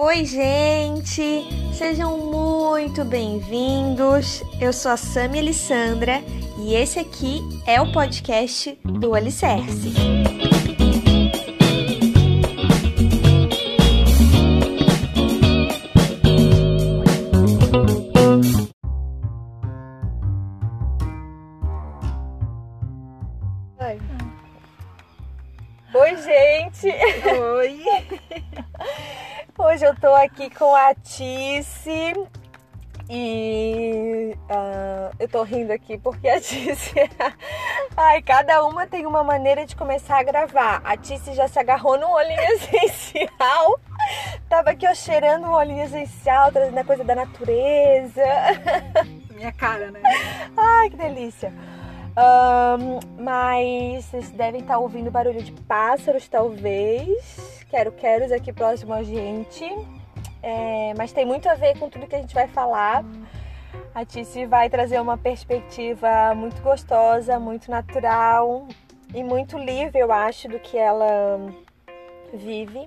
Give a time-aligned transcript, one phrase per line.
[0.00, 1.44] Oi, gente!
[1.72, 4.44] Sejam muito bem-vindos.
[4.60, 6.22] Eu sou a Sami Alessandra
[6.56, 9.92] e esse aqui é o podcast do Alicerce.
[30.08, 32.14] Tô aqui com a Tice
[33.10, 36.94] e uh, eu tô rindo aqui porque a Tice.
[37.94, 40.80] Ai, cada uma tem uma maneira de começar a gravar.
[40.82, 43.78] A Tice já se agarrou no olhinho essencial.
[44.48, 48.24] Tava aqui ó, cheirando o olhinho essencial, trazendo a coisa da natureza.
[49.36, 50.00] Minha cara, né?
[50.56, 51.52] Ai, que delícia!
[52.16, 57.62] Um, mas vocês devem estar ouvindo barulho de pássaros, talvez.
[57.68, 59.97] Quero queros aqui próximo a gente.
[60.42, 63.04] É, mas tem muito a ver com tudo que a gente vai falar.
[63.94, 68.68] A Tice vai trazer uma perspectiva muito gostosa, muito natural
[69.14, 71.38] e muito livre, eu acho, do que ela
[72.32, 72.86] vive.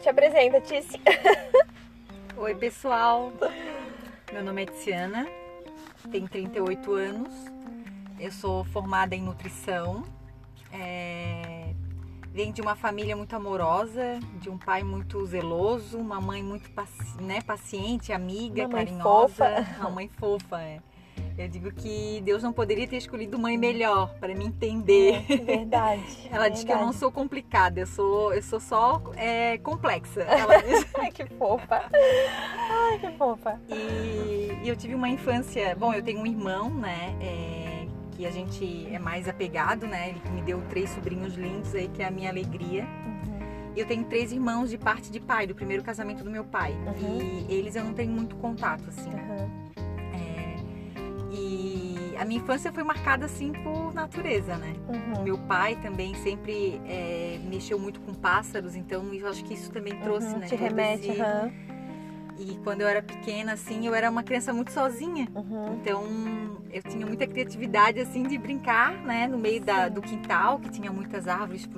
[0.00, 1.00] Te apresenta, Tice.
[2.36, 3.32] Oi, pessoal.
[4.32, 5.26] Meu nome é Tiziana,
[6.10, 7.52] tenho 38 anos
[8.22, 10.04] eu sou formada em nutrição.
[10.72, 11.61] É...
[12.32, 17.20] Venho de uma família muito amorosa, de um pai muito zeloso, uma mãe muito paci...
[17.20, 19.02] né, paciente, amiga, uma mãe carinhosa.
[19.02, 19.66] Fofa.
[19.78, 20.80] Uma mãe fofa, é.
[21.36, 25.24] Eu digo que Deus não poderia ter escolhido mãe melhor para me entender.
[25.28, 26.02] É, verdade.
[26.30, 26.54] Ela verdade.
[26.54, 30.22] diz que eu não sou complicada, eu sou, eu sou só é, complexa.
[30.28, 30.86] Ela diz.
[30.94, 31.84] Ai, que fofa.
[31.92, 33.60] Ai, que fofa.
[33.68, 35.74] E, e, eu tive uma infância.
[35.74, 37.16] Bom, eu tenho um irmão, né?
[37.20, 37.61] É,
[38.22, 40.10] que a gente é mais apegado, né?
[40.10, 42.84] Ele me deu três sobrinhos lindos aí, que é a minha alegria.
[42.84, 43.72] Uhum.
[43.76, 46.72] Eu tenho três irmãos de parte de pai, do primeiro casamento do meu pai.
[46.72, 47.18] Uhum.
[47.48, 49.10] E eles eu não tenho muito contato, assim.
[49.10, 49.50] Uhum.
[50.14, 54.72] É, e a minha infância foi marcada, assim, por natureza, né?
[54.88, 55.24] Uhum.
[55.24, 59.98] Meu pai também sempre é, mexeu muito com pássaros, então eu acho que isso também
[59.98, 60.38] trouxe, Uhum.
[60.38, 60.46] né?
[60.46, 61.50] Te remete, aham.
[62.38, 65.28] E quando eu era pequena, assim, eu era uma criança muito sozinha.
[65.34, 65.74] Uhum.
[65.80, 66.02] Então
[66.72, 70.90] eu tinha muita criatividade assim de brincar, né, no meio da, do quintal que tinha
[70.90, 71.68] muitas árvores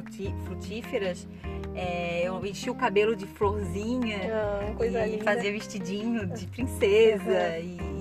[0.45, 1.27] frutíferas.
[1.75, 5.25] É, eu enchia o cabelo de florzinha Ah, e linda.
[5.25, 7.99] fazia vestidinho de princesa Uhum.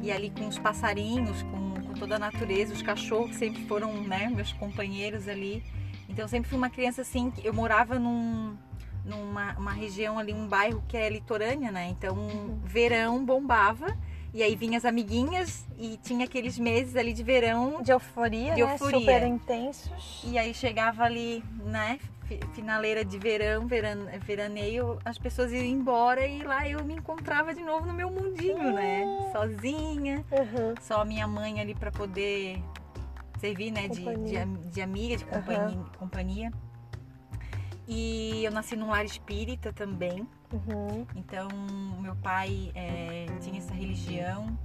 [0.00, 3.92] e, e ali com os passarinhos, com, com toda a natureza, os cachorros sempre foram,
[4.02, 5.62] né, meus companheiros ali.
[6.08, 8.56] Então eu sempre fui uma criança assim, que eu morava num
[9.04, 11.88] numa uma região ali, um bairro que é litorânea, né?
[11.88, 12.14] Então,
[12.64, 13.98] verão bombava
[14.34, 18.62] e aí vinham as amiguinhas e tinha aqueles meses ali de verão De euforia, De
[18.62, 18.72] né?
[18.72, 18.98] euforia.
[19.00, 20.22] Super intensos.
[20.24, 21.98] e aí chegava ali, né?
[22.24, 27.52] fi- Finaleira de verão, veran, veraneio, as pessoas iam embora e lá eu me encontrava
[27.54, 29.04] de novo no meu mundinho, né?
[29.32, 30.74] Sozinha, Uhum.
[30.80, 32.62] só a minha mãe ali para poder
[33.38, 33.88] servir, né?
[33.88, 36.52] De, de, de amiga, de companhia, companhia.
[37.86, 40.26] E eu nasci num lar espírita também.
[40.52, 41.06] Uhum.
[41.16, 41.48] Então,
[42.00, 44.56] meu pai é, tinha essa religião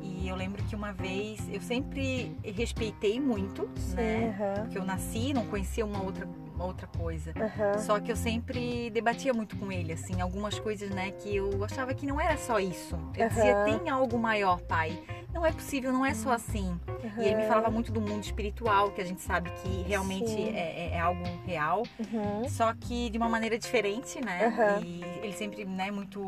[0.00, 4.34] e eu lembro que uma vez eu sempre respeitei muito, Sim, né?
[4.38, 4.62] aham.
[4.62, 7.32] Porque eu nasci, não conhecia uma outra, uma outra coisa.
[7.36, 7.78] Aham.
[7.78, 11.92] Só que eu sempre debatia muito com ele, assim, algumas coisas, né, que eu achava
[11.94, 12.96] que não era só isso.
[13.16, 13.64] Eu dizia, Aham.
[13.80, 14.98] tem algo maior, pai.
[15.34, 16.78] Não é possível, não é só assim.
[17.18, 20.86] E ele me falava muito do mundo espiritual, que a gente sabe que realmente é,
[20.86, 21.82] é- é algo real.
[21.98, 22.48] Uhum.
[22.48, 24.46] Só que de uma maneira diferente, né?
[24.46, 24.80] Aham.
[24.84, 26.22] E ele sempre, né, muito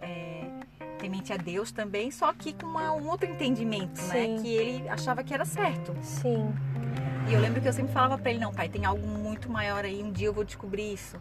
[0.00, 0.44] é,
[0.98, 4.14] temente a Deus também, só que com uma- um outro entendimento, né?
[4.24, 4.38] Sim.
[4.40, 5.94] Que ele achava que era certo.
[6.00, 6.54] Sim.
[7.28, 9.84] E eu lembro que eu sempre falava pra ele, não, pai, tem algo muito maior
[9.84, 11.16] aí, um dia eu vou descobrir isso.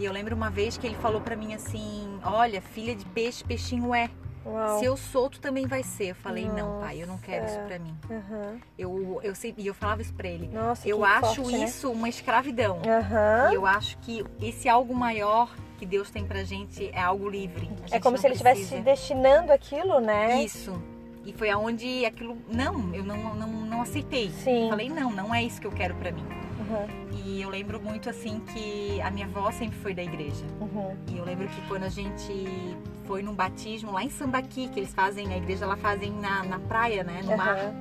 [0.00, 3.44] E eu lembro uma vez que ele falou pra mim assim, olha, filha de peixe,
[3.44, 4.08] peixinho é.
[4.48, 4.78] Uau.
[4.78, 6.10] Se eu sou, tu também vai ser.
[6.10, 7.66] Eu falei, não, pai, eu não quero isso Nossa.
[7.66, 7.96] pra mim.
[8.10, 8.56] Aham.
[8.78, 10.48] Eu, eu, e eu falava isso pra ele.
[10.48, 11.64] Nossa, Eu que acho forte, né?
[11.64, 12.80] isso uma escravidão.
[12.86, 13.52] Aham.
[13.52, 17.70] E eu acho que esse algo maior que Deus tem pra gente é algo livre.
[17.90, 18.82] É como se ele estivesse precisa.
[18.82, 20.42] destinando aquilo, né?
[20.42, 20.80] Isso.
[21.24, 22.36] E foi aonde aquilo.
[22.52, 24.30] Não, eu não, não, não aceitei.
[24.30, 24.68] Sim.
[24.70, 26.24] Falei, não, não é isso que eu quero pra mim.
[26.68, 26.86] Uhum.
[27.24, 30.44] E eu lembro muito assim que a minha avó sempre foi da igreja.
[30.60, 30.96] Uhum.
[31.12, 32.76] E eu lembro que quando a gente
[33.06, 36.58] foi num batismo lá em Sambaqui, que eles fazem, a igreja lá fazem na, na
[36.58, 37.20] praia, né?
[37.24, 37.56] No mar.
[37.58, 37.80] Aham.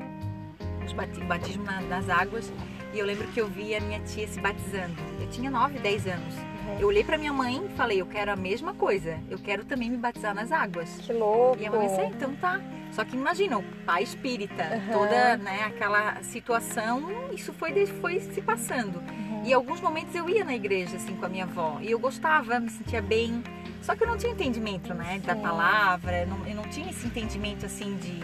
[0.86, 2.52] os bati- batismo na- nas águas.
[2.94, 4.94] E eu lembro que eu vi a minha tia se batizando.
[5.20, 6.34] Eu tinha 9, 10 anos.
[6.68, 6.80] Uhum.
[6.80, 9.18] Eu olhei pra minha mãe e falei, eu quero a mesma coisa.
[9.30, 10.90] Eu quero também me batizar nas águas.
[11.02, 11.58] Que louco.
[11.62, 12.60] E a mamãe disse, "Ah, então tá.
[12.92, 14.94] Só que imagina, o pai espírita, Aham.
[14.94, 17.04] toda né, aquela situação,
[17.34, 18.98] isso foi, foi se passando.
[19.00, 19.44] Uhum.
[19.46, 21.78] E em alguns momentos eu ia na igreja, assim, com a minha avó.
[21.82, 23.44] E eu gostava, me sentia bem.
[23.82, 27.66] Só que eu não tinha entendimento, né, da palavra, não- eu não tinha esse entendimento
[27.66, 28.20] assim de,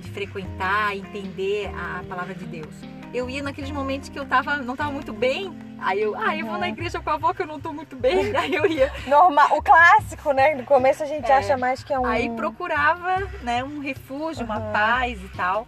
[0.00, 2.74] de frequentar, entender a palavra de Deus.
[3.12, 6.46] Eu ia naqueles momentos que eu tava, não tava muito bem, aí eu, ah, eu
[6.46, 8.92] vou na igreja com a avó que eu não tô muito bem, aí eu ia,
[9.06, 10.54] Normal, o clássico, né?
[10.54, 11.36] No começo a gente É.
[11.36, 12.06] acha mais que é um.
[12.06, 14.72] aí procurava, né, um refúgio, uma Uhum.
[14.72, 15.66] paz e tal.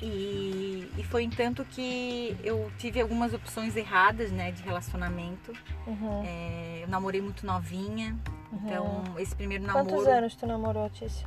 [0.00, 5.52] E, e foi entanto que eu tive algumas opções erradas, né, de relacionamento.
[5.86, 8.16] Uhum, É, eu namorei muito novinha,
[8.52, 8.60] uhum.
[8.64, 11.26] então esse primeiro Quantos namoro anos tu namorou, Tícia?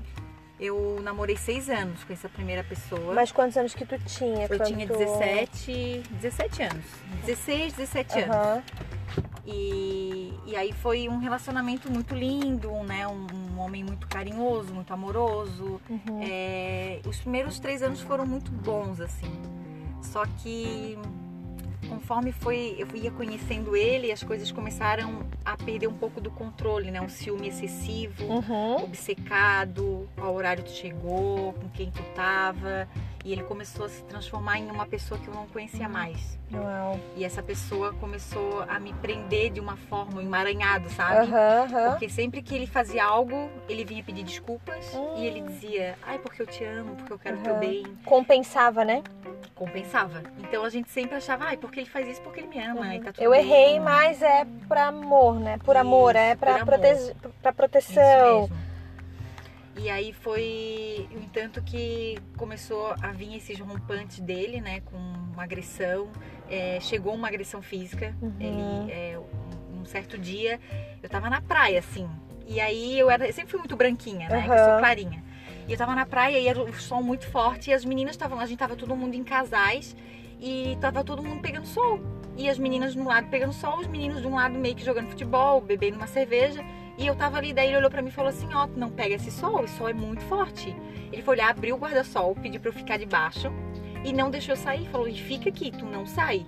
[0.62, 3.14] Eu namorei seis anos com essa primeira pessoa.
[3.14, 4.46] Mas quantos anos que tu tinha?
[4.48, 6.86] eu tinha tu- 17, 17 anos.
[7.26, 8.36] 16, 17 anos.
[8.36, 8.64] Aham.
[9.46, 13.08] E, e aí foi um relacionamento muito lindo, né?
[13.08, 13.26] Um,
[13.56, 15.82] um homem muito carinhoso, muito amoroso.
[15.90, 16.20] Uhum.
[16.22, 19.32] É, os primeiros três anos foram muito bons, assim.
[20.04, 20.98] Só que
[21.90, 26.92] conforme foi, eu ia conhecendo ele, as coisas começaram a perder um pouco do controle,
[26.92, 27.02] né?
[27.02, 28.84] Um ciúme excessivo, Uhum.
[28.84, 32.88] obcecado, qual horário tu chegou, com quem tu tava.
[33.24, 36.40] E ele começou a se transformar em uma pessoa que eu não conhecia mais.
[36.52, 37.00] Uau.
[37.16, 41.18] E essa pessoa começou a me prender de uma forma, um emaranhado, sabe?
[41.28, 41.92] Aham, aham.
[41.92, 45.14] Porque sempre que ele fazia algo, ele vinha pedir desculpas Hum.
[45.18, 47.84] e ele dizia, ai, porque eu te amo, porque eu quero o teu bem.
[48.06, 49.04] Compensava, né?
[49.62, 50.24] Compensava.
[50.40, 53.00] Então a gente sempre achava, ai, porque ele faz isso porque ele me ama e
[53.00, 53.42] tá tudo Eu bem.
[53.42, 55.60] errei, mas é por amor, né?
[55.60, 57.14] Por amor, é Isso, pra, protege...
[57.44, 58.50] pra Isso proteção.
[59.78, 65.44] E aí foi, no entanto, que começou a vir esses rompantes dele, né, com uma
[65.44, 66.10] agressão.
[66.50, 68.16] É, chegou uma agressão física.
[68.20, 68.34] Uhum.
[68.40, 69.20] Ele, é,
[69.76, 70.60] um, certo dia,
[71.04, 72.10] eu tava na praia, assim.
[72.48, 74.80] E aí eu era, eu sempre fui muito branquinha, né, que eu sou Aham.
[74.80, 75.24] clarinha.
[75.72, 78.38] E eu tava na praia e era o sol muito forte e as meninas estavam
[78.38, 79.96] lá, a gente tava todo mundo em casais
[80.38, 81.98] e tava todo mundo pegando sol.
[82.36, 84.84] E as meninas de um lado pegando sol, os meninos de um lado meio que
[84.84, 86.62] jogando futebol, bebendo uma cerveja.
[86.98, 88.90] E eu tava ali, daí ele olhou pra mim e falou assim, ó, tu não
[88.90, 90.76] pega esse sol, esse sol é muito forte.
[91.10, 93.50] Ele foi olhar, abriu o guarda-sol, pediu pra eu ficar debaixo
[94.04, 94.90] e não deixou eu sair.
[94.90, 96.46] Falou, e fica aqui, tu não sai.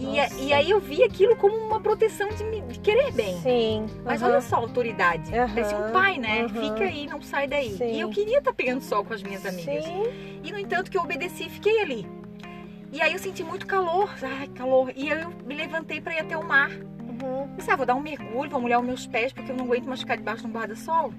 [0.00, 0.34] E, Nossa.
[0.40, 3.38] e aí eu vi aquilo como uma proteção de, me, de querer bem.
[3.42, 3.86] Sim.
[4.02, 5.30] Mas olha só a autoridade.
[5.34, 6.48] Aham, Parecia um pai, né?
[6.48, 7.76] Fica aí, não sai daí.
[7.76, 7.92] Sim.
[7.96, 9.84] E eu queria estar pegando sol com as minhas amigas.
[9.84, 10.04] Sim.
[10.42, 12.06] E no entanto que eu obedeci e fiquei ali.
[12.90, 14.10] E aí eu senti muito calor.
[14.22, 14.90] Ai, calor.
[14.96, 16.70] E aí eu me levantei para ir até o mar.
[16.70, 17.46] Uhum.
[17.54, 19.84] Pensei, ah, vou dar um mergulho, vou molhar os meus pés, porque eu não aguento
[19.84, 21.12] mais ficar debaixo de um guarda-sol.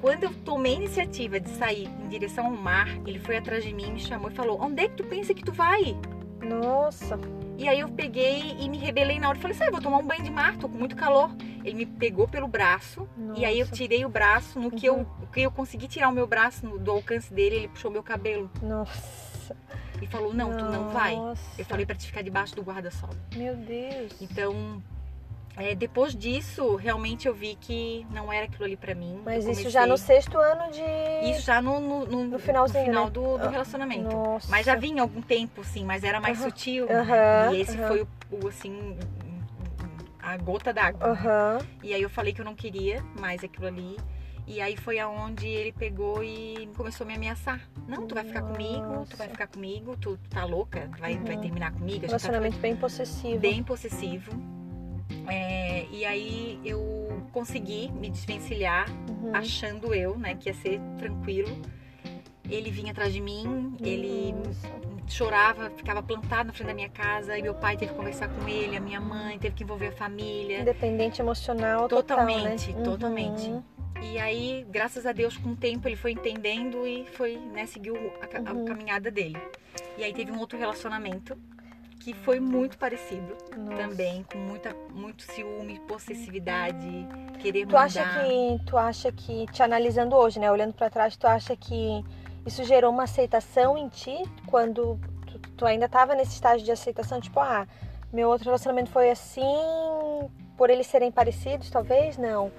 [0.00, 3.72] Quando eu tomei a iniciativa de sair em direção ao mar, ele foi atrás de
[3.72, 5.96] mim, me chamou e falou: Onde é que tu pensa que tu vai?
[6.42, 7.16] Nossa.
[7.60, 9.38] E aí eu peguei e me rebelei na hora.
[9.38, 11.30] Falei assim, ah, vou tomar um banho de mar, tô com muito calor.
[11.62, 13.76] Ele me pegou pelo braço e aí eu Nossa.
[13.76, 14.58] tirei o braço.
[14.58, 15.00] No que, Uhum.
[15.00, 17.90] eu, no que eu consegui tirar o meu braço no- do alcance dele, ele puxou
[17.90, 19.54] meu cabelo Nossa.
[20.00, 21.14] e falou, não, tu não vai.
[21.16, 21.42] Nossa.
[21.60, 23.10] Eu falei pra te ficar debaixo do guarda-sol.
[23.36, 24.10] Meu Deus.
[24.22, 24.82] Então,
[25.56, 29.20] é, depois disso, realmente eu vi que não era aquilo ali pra mim.
[29.24, 31.30] Mas Eu isso já no comecei- sexto ano de.
[31.30, 33.10] Isso já no, no, no, No finalzinho, no final né?
[33.10, 34.16] do, do Ah, relacionamento.
[34.16, 34.50] Nossa.
[34.50, 36.50] Mas já vinha algum tempo, sim, mas era mais Aham.
[36.50, 36.86] sutil.
[36.90, 37.88] Aham, E esse aham.
[37.88, 38.08] foi o,
[38.44, 38.96] o, assim,
[40.22, 41.14] a gota d'água.
[41.14, 41.58] né?
[41.82, 43.96] E aí eu falei que eu não queria mais aquilo ali.
[44.46, 47.60] E aí foi aonde ele pegou e começou a me ameaçar.
[47.86, 49.28] Não, tu vai ficar comigo, tu vai Nossa.
[49.28, 51.24] ficar comigo, tu, tu tá louca, tu vai, Uhum.
[51.24, 52.00] vai terminar comigo.
[52.00, 53.38] Tá Relacionamento bem possessivo.
[53.38, 54.32] bem possessivo.
[55.28, 59.34] É, e aí eu consegui me desvencilhar, Uhum.
[59.34, 61.50] achando eu, né, que ia ser tranquilo.
[62.48, 64.68] Ele vinha atrás de mim, ele Nossa.
[65.06, 68.48] chorava, ficava plantado na frente da minha casa, e meu pai teve que conversar com
[68.48, 70.60] ele, a minha mãe teve que envolver a família.
[70.60, 72.84] Independente emocional Totalmente, total, né?
[72.84, 73.48] totalmente.
[73.50, 73.62] Uhum.
[74.02, 77.94] E aí, graças a Deus, com o tempo ele foi entendendo e foi, né, seguiu
[78.20, 78.64] a, a Uhum.
[78.64, 79.38] caminhada dele.
[79.96, 81.36] E aí teve um outro relacionamento
[82.00, 83.76] que foi muito parecido Nossa.
[83.76, 87.06] também, com muita, muito ciúme, possessividade,
[87.38, 91.26] querer Tu acha que tu acha que te analisando hoje, né, olhando pra trás, tu
[91.26, 92.02] acha que
[92.46, 94.16] isso gerou uma aceitação em ti
[94.46, 97.68] quando tu, tu ainda tava nesse estágio de aceitação, tipo, ah,
[98.10, 99.44] meu outro relacionamento foi assim,
[100.56, 102.50] por eles serem parecidos, talvez não.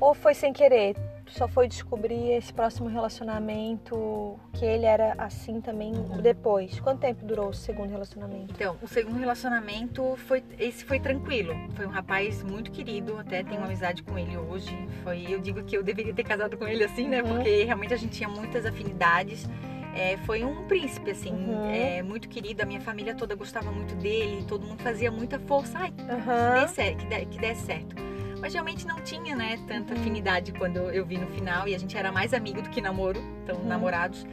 [0.00, 0.96] Ou foi sem querer?
[1.28, 5.92] Tu só foi descobrir esse próximo relacionamento que ele era assim também
[6.22, 6.80] depois.
[6.80, 8.54] Quanto tempo durou o segundo relacionamento?
[8.54, 11.54] Então, o segundo relacionamento foi esse foi tranquilo.
[11.74, 14.74] Foi um rapaz muito querido, até tenho uma amizade com ele hoje.
[15.04, 17.22] Foi, eu digo que eu deveria ter casado com ele assim, né?
[17.22, 17.34] Uhum.
[17.36, 19.46] Porque realmente a gente tinha muitas afinidades.
[19.94, 21.70] É, foi um príncipe, assim, Uhum.
[21.70, 22.62] é, muito querido.
[22.62, 25.78] A minha família toda gostava muito dele, todo mundo fazia muita força.
[25.78, 27.96] Ai, certo, que, dê, que desse certo.
[28.40, 30.00] Mas realmente não tinha, né, tanta Uhum.
[30.00, 31.66] afinidade quando eu vi no final.
[31.68, 33.66] E a gente era mais amigo do que namoro, então Uhum.
[33.66, 34.26] namorados.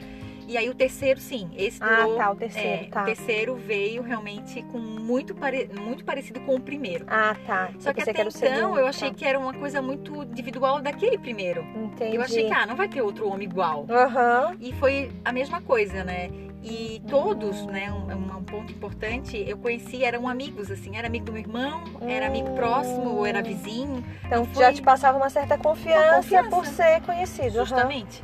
[0.48, 2.18] E aí o terceiro, sim, esse Ah, durou.
[2.18, 3.02] tá, o terceiro, é, tá.
[3.02, 5.68] O terceiro veio realmente com muito, pare...
[5.82, 7.04] muito parecido com o primeiro.
[7.08, 7.72] Ah, tá.
[7.80, 9.16] Só Eu que até o então eu achei tá.
[9.16, 11.64] que era uma coisa muito individual daquele primeiro.
[11.76, 12.16] Entendi.
[12.16, 13.88] Eu achei que, ah, não vai ter outro homem igual.
[13.90, 14.56] Aham.
[14.62, 16.30] E foi a mesma coisa, né?
[16.68, 21.32] E todos, né, um, um ponto importante, eu conheci, eram amigos, assim, era amigo do
[21.32, 22.56] meu irmão, era amigo Hum.
[22.56, 26.50] próximo, ou era vizinho, Então já te passava uma certa confiança, confiança.
[26.50, 27.52] por ser conhecido.
[27.52, 28.24] justamente.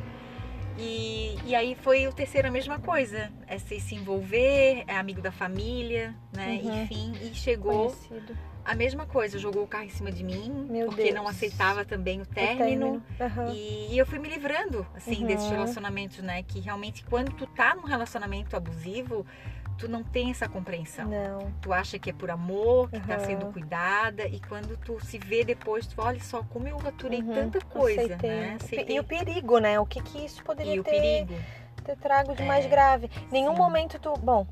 [0.76, 5.20] E, e aí foi o terceiro a mesma coisa, é se, se envolver, é amigo
[5.22, 6.82] da família, né, Uhum.
[6.82, 8.36] enfim, e chegou Conhecido.
[8.64, 11.14] A mesma coisa, jogou o carro em cima de mim, Meu porque Deus.
[11.14, 13.02] não aceitava também o O término.
[13.20, 13.48] Aham.
[13.52, 15.26] E, e eu fui me livrando, assim, Uhum.
[15.26, 16.42] desses relacionamentos, né?
[16.42, 19.26] Que realmente, quando tu tá num relacionamento abusivo,
[19.78, 21.08] tu não tem essa compreensão.
[21.08, 21.50] Não.
[21.60, 23.24] Tu acha que é por amor, que tá Uhum.
[23.24, 27.34] sendo cuidada, e quando tu se vê depois, tu olha só como eu aturei Uhum.
[27.34, 28.30] tanta coisa, Aceitei.
[28.30, 28.54] né?
[28.54, 28.96] O pe- Aceitei.
[28.96, 29.80] E o perigo, né?
[29.80, 31.34] O que que isso poderia E o ter, perigo.
[31.84, 32.46] ter trago de É.
[32.46, 33.10] mais grave.
[33.30, 34.12] Nenhum momento tu.
[34.18, 34.46] Bom,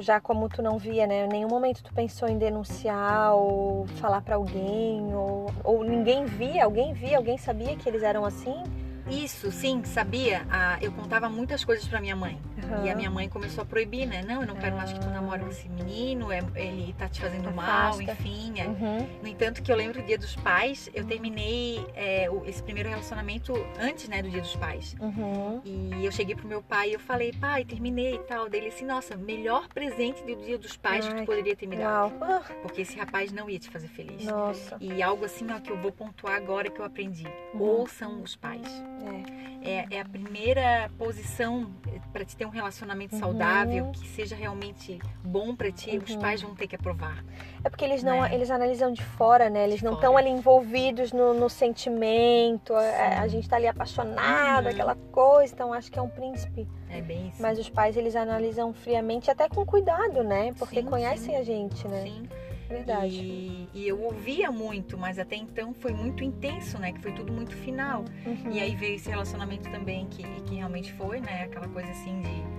[0.00, 1.26] já como tu não via, né?
[1.26, 6.92] Nenhum momento tu pensou em denunciar ou falar pra alguém, ou, ou ninguém via, alguém
[6.92, 8.62] via, alguém sabia que eles eram assim?
[9.10, 10.46] Isso, sim, sabia?
[10.50, 12.40] Ah, eu contava muitas coisas pra minha mãe.
[12.64, 12.84] Aham.
[12.84, 14.22] E a minha mãe começou a proibir, né?
[14.22, 15.12] Não, eu não quero mais que tu Ah.
[15.12, 18.02] namore com esse menino, é- ele tá te fazendo mal, Afasta.
[18.12, 18.54] enfim.
[18.60, 18.66] é.
[18.66, 19.08] Uhum.
[19.22, 23.52] No entanto, que eu lembro do Dia dos Pais, eu terminei é, esse primeiro relacionamento
[23.80, 24.94] antes, né, do Dia dos Pais.
[25.00, 25.60] Uhum.
[25.64, 28.48] E eu cheguei pro meu pai e eu falei, pai, terminei e tal.
[28.48, 31.76] Dele assim, nossa, melhor presente do Dia dos Pais que Ai, tu poderia ter me
[31.76, 32.12] dado.
[32.20, 32.42] Uau.
[32.62, 34.24] Porque esse rapaz não ia te fazer feliz.
[34.24, 34.76] nossa.
[34.80, 37.26] E algo assim, ó, que eu vou pontuar agora que eu aprendi.
[37.54, 37.60] Uhum.
[37.62, 38.66] Ouçam os pais.
[39.04, 39.48] É.
[39.60, 41.68] É, é a primeira posição
[42.12, 43.20] para te ter um relacionamento Uhum.
[43.20, 46.20] saudável, que seja realmente bom para ti, os Uhum.
[46.20, 47.24] pais vão ter que aprovar.
[47.64, 48.34] É porque eles não, Né?
[48.34, 49.64] eles analisam de fora, né?
[49.64, 52.72] Eles De não estão ali envolvidos no, no sentimento.
[52.74, 54.70] A, a gente tá ali apaixonado, Uhum.
[54.70, 55.52] aquela coisa.
[55.52, 56.66] Então acho que é um príncipe.
[56.88, 57.42] É bem isso.
[57.42, 60.52] Mas os pais eles analisam friamente, até com cuidado, né?
[60.58, 61.36] Porque Sim, conhecem sim.
[61.36, 62.02] a gente, né?
[62.04, 62.28] Sim.
[62.68, 63.14] Verdade.
[63.16, 66.92] E, e eu ouvia muito, mas até então foi muito intenso, né?
[66.92, 68.04] Que foi tudo muito final.
[68.26, 68.50] Uhum.
[68.52, 71.44] E aí veio esse relacionamento também que, que realmente foi, né?
[71.44, 72.58] Aquela coisa assim de.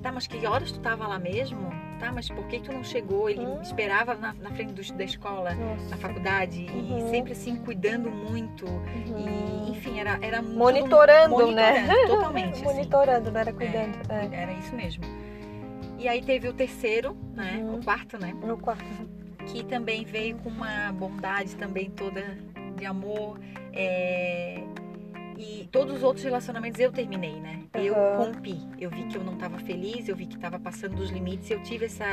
[0.00, 1.58] Tá, mas que horas tu tava lá mesmo?
[1.98, 3.28] Tá, mas por que tu não chegou?
[3.28, 3.56] Ele Hum.
[3.56, 5.88] me esperava na, na frente do- da escola, Nossa.
[5.90, 6.98] na faculdade, Uhum.
[6.98, 8.64] e sempre assim, cuidando muito.
[8.64, 9.66] Uhum.
[9.66, 11.80] E, enfim, era, era Monitorando, né?
[11.80, 12.52] monitorando, Totalmente.
[12.52, 12.62] assim.
[12.64, 13.98] Monitorando, não era cuidando.
[14.08, 14.28] É.
[14.42, 15.02] Era isso mesmo.
[15.98, 17.58] E aí teve o terceiro, né?
[17.60, 17.74] Uhum.
[17.80, 18.32] O quarto, né?
[18.40, 18.84] No quarto.
[19.52, 22.22] Que também veio com uma bondade também toda
[22.76, 23.38] de amor.
[23.72, 24.62] é,
[25.40, 27.60] E todos os outros relacionamentos eu terminei, né?
[27.74, 28.16] Eu Aham.
[28.24, 28.58] rompi.
[28.76, 31.48] Eu vi que eu não estava feliz, eu vi que estava passando dos limites.
[31.48, 32.04] Eu tive essa.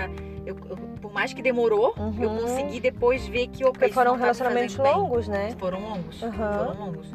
[0.45, 2.37] eu- eu- por mais que demorou, eu Uhum.
[2.41, 5.01] consegui depois ver que opa, Porque foram não tava relacionamentos fazendo bem.
[5.01, 5.55] longos, né?
[5.57, 6.21] Foram longos.
[6.21, 6.57] Aham.
[6.67, 7.07] Foram longos.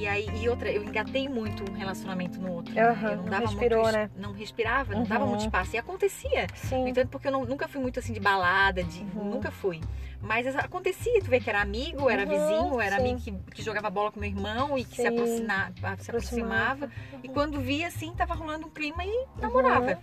[0.00, 2.74] E aí, e outra, eu engatei muito um relacionamento no outro.
[2.74, 2.80] né?
[2.90, 4.10] Aham, Eu não dava respirou, muito, né?
[4.16, 5.28] Não respirava, não dava Uhum.
[5.28, 5.76] muito espaço.
[5.76, 6.46] E acontecia.
[6.46, 6.88] No Sim.
[6.88, 9.24] entanto, porque eu não- nunca fui muito assim de balada, de, Uhum.
[9.24, 9.78] nunca fui.
[10.22, 13.02] Mas acontecia, tu vê que era amigo, era Uhum, vizinho, era sim.
[13.02, 15.08] amigo que, que jogava bola com meu irmão e que se, Sim.
[15.08, 16.90] aproxima- se aproximava.
[17.22, 19.90] E quando via, assim, tava rolando um clima e namorava.
[19.92, 19.96] Uhum.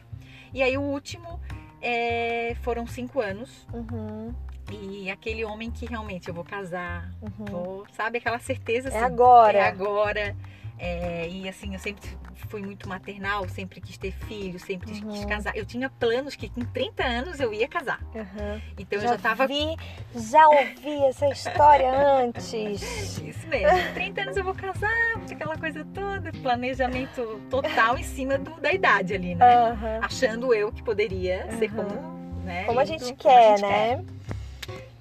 [0.53, 1.39] E aí o último
[1.81, 3.67] é, foram cinco anos.
[3.73, 4.31] Uhum.
[4.71, 7.45] E aquele homem que realmente eu vou casar, Uhum.
[7.45, 8.97] vou, sabe, aquela certeza assim.
[8.97, 9.57] É agora.
[9.59, 10.36] É agora.
[10.79, 12.07] É, e assim, eu sempre
[12.50, 15.27] fui muito maternal, sempre quis ter filho, sempre quis Uhum.
[15.27, 15.57] casar.
[15.57, 18.00] Eu tinha planos que com 30 anos eu ia casar.
[18.13, 18.62] Uhum.
[18.77, 19.47] Então eu já tava.
[19.47, 19.75] vi,
[20.15, 22.53] já ouvi essa história antes.
[23.24, 23.69] Isso mesmo.
[23.88, 24.91] Com 30 anos eu vou casar,
[25.31, 29.45] aquela coisa toda, planejamento total em cima do- da idade ali, né?
[29.71, 30.00] Aham.
[30.03, 31.86] Achando eu que poderia ser Uhum.
[31.88, 32.65] como, né?
[32.65, 34.05] Como a como a quer, gente né?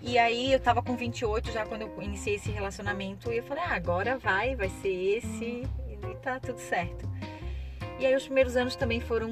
[0.06, 3.64] E aí eu tava com 28 já quando eu iniciei esse relacionamento e eu falei,
[3.64, 7.10] ah, agora vai, vai ser esse e tá tudo certo.
[7.98, 9.28] E aí os primeiros anos também foram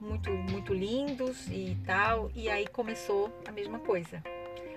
[0.00, 2.30] muito, muito lindos e tal.
[2.34, 4.22] E aí começou a mesma coisa.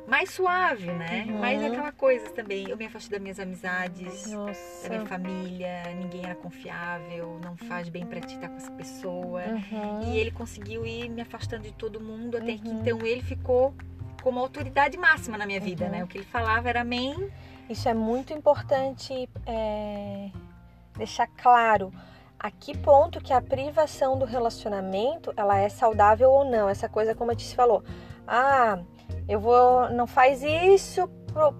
[0.07, 1.25] Mais suave, né?
[1.27, 1.39] Uhum.
[1.39, 2.69] Mas aquela coisa também.
[2.69, 4.89] Eu me afastei das minhas amizades, da Nossa.
[4.89, 9.41] minha família, ninguém era confiável, não faz bem pra ti estar com essa pessoa.
[9.43, 10.13] Uhum.
[10.13, 12.79] E ele conseguiu ir me afastando de todo mundo, até que Uhum.
[12.79, 13.75] então ele ficou
[14.27, 15.91] como autoridade máxima na minha vida, Uhum.
[15.91, 16.03] né?
[16.03, 17.31] O que ele falava era amém.
[17.69, 20.29] Isso é muito importante é,
[20.97, 21.93] deixar claro
[22.37, 26.67] a que ponto que a privação do relacionamento ela é saudável ou não.
[26.67, 27.85] Essa coisa como a Tice falou.
[28.27, 28.79] Ah,
[29.29, 29.89] eu vou.
[29.91, 31.09] Não faz isso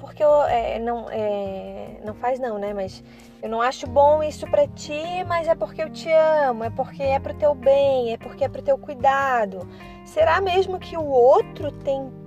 [0.01, 0.43] porque eu.
[0.43, 2.73] é, não, é, não faz não, né?
[2.73, 3.01] Mas
[3.41, 7.01] eu não acho bom isso pra ti, mas é porque eu te amo, é porque
[7.01, 9.65] é pro teu bem, é porque é pro teu cuidado.
[10.03, 12.26] Será mesmo que o outro tem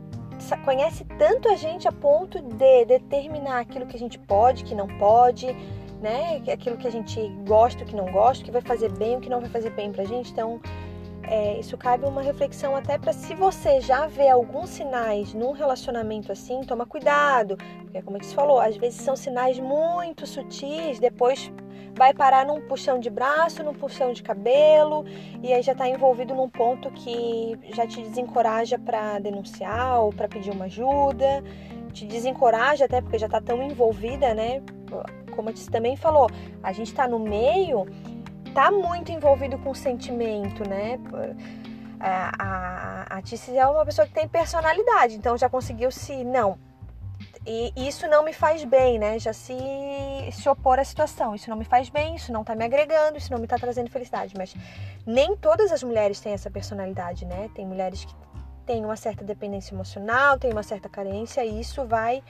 [0.65, 4.87] conhece tanto a gente a ponto de determinar aquilo que a gente pode, que não
[4.87, 5.47] pode,
[6.01, 6.43] né?
[6.53, 9.41] Aquilo que a gente gosta, que não gosta, que vai fazer bem, o que não
[9.41, 10.33] vai fazer bem pra gente.
[10.33, 10.61] Então,
[11.23, 16.33] é, isso cabe uma reflexão até para se você já vê alguns sinais num relacionamento
[16.33, 21.53] assim, toma cuidado, porque como a gente falou, às vezes são sinais muito sutis, depois
[21.95, 25.05] vai parar num puxão de braço, num puxão de cabelo
[25.43, 30.29] e aí já está envolvido num ponto que já te desencoraja para denunciar ou para
[30.29, 31.43] pedir uma ajuda,
[31.93, 34.63] te desencoraja até porque já está tão envolvida, né?
[35.35, 36.29] Como a Tice também falou,
[36.63, 37.87] a gente está no meio,
[38.55, 40.99] tá muito envolvido com o sentimento, né?
[41.99, 43.23] A, a, a
[43.55, 46.59] é uma pessoa que tem personalidade, então já conseguiu se não
[47.77, 49.19] e isso não me faz bem, né?
[49.19, 49.55] Já se,
[50.33, 51.35] se opor à situação.
[51.35, 53.91] Isso não me faz bem, isso não tá me agregando, isso não me tá trazendo
[53.91, 54.35] felicidade.
[54.37, 54.55] Mas
[55.07, 57.51] nem todas as mulheres têm essa personalidade, né?
[57.55, 58.15] Tem mulheres que
[58.67, 62.23] têm uma certa dependência emocional, têm uma certa carência, e isso vai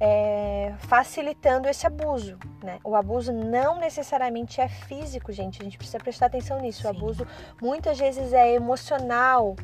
[0.00, 2.78] é, facilitando esse abuso, né?
[2.82, 5.60] O abuso não necessariamente é físico, gente.
[5.60, 6.82] A gente precisa prestar atenção nisso.
[6.82, 6.88] Sim.
[6.88, 7.26] O abuso
[7.60, 9.54] muitas vezes é emocional,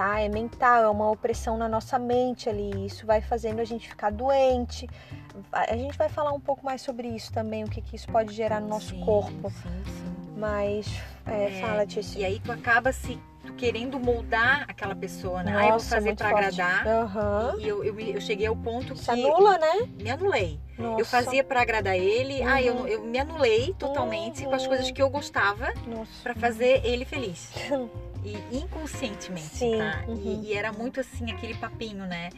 [0.00, 0.18] tá?
[0.18, 2.86] É mental, é uma opressão na nossa mente ali.
[2.86, 4.88] Isso vai fazendo a gente ficar doente.
[5.52, 8.32] A gente vai falar um pouco mais sobre isso também, o que, que isso pode
[8.32, 9.50] gerar no nosso sim, corpo.
[9.50, 10.34] Sim, sim.
[10.38, 10.86] Mas
[11.26, 12.20] é, é, fala, Tícia.
[12.20, 13.20] E aí tu acaba se
[13.58, 15.52] querendo moldar aquela pessoa, né?
[15.52, 16.86] Nossa, ah, eu vou fazer para agradar.
[16.86, 17.60] Uhum.
[17.60, 19.10] E eu, eu, eu, cheguei ao ponto Se que.
[19.10, 19.86] anula, né?
[20.00, 20.58] Me anulei.
[20.78, 21.00] Nossa.
[21.00, 22.40] Eu fazia para agradar ele.
[22.40, 22.48] Uhum.
[22.48, 24.48] Ah, eu, eu me anulei totalmente uhum.
[24.48, 24.94] com as coisas uhum.
[24.94, 25.74] que eu gostava
[26.22, 27.50] para fazer ele feliz.
[28.24, 30.04] e inconscientemente, Sim, tá?
[30.06, 30.42] Uhum.
[30.42, 32.30] E, e, era muito assim aquele papinho, né?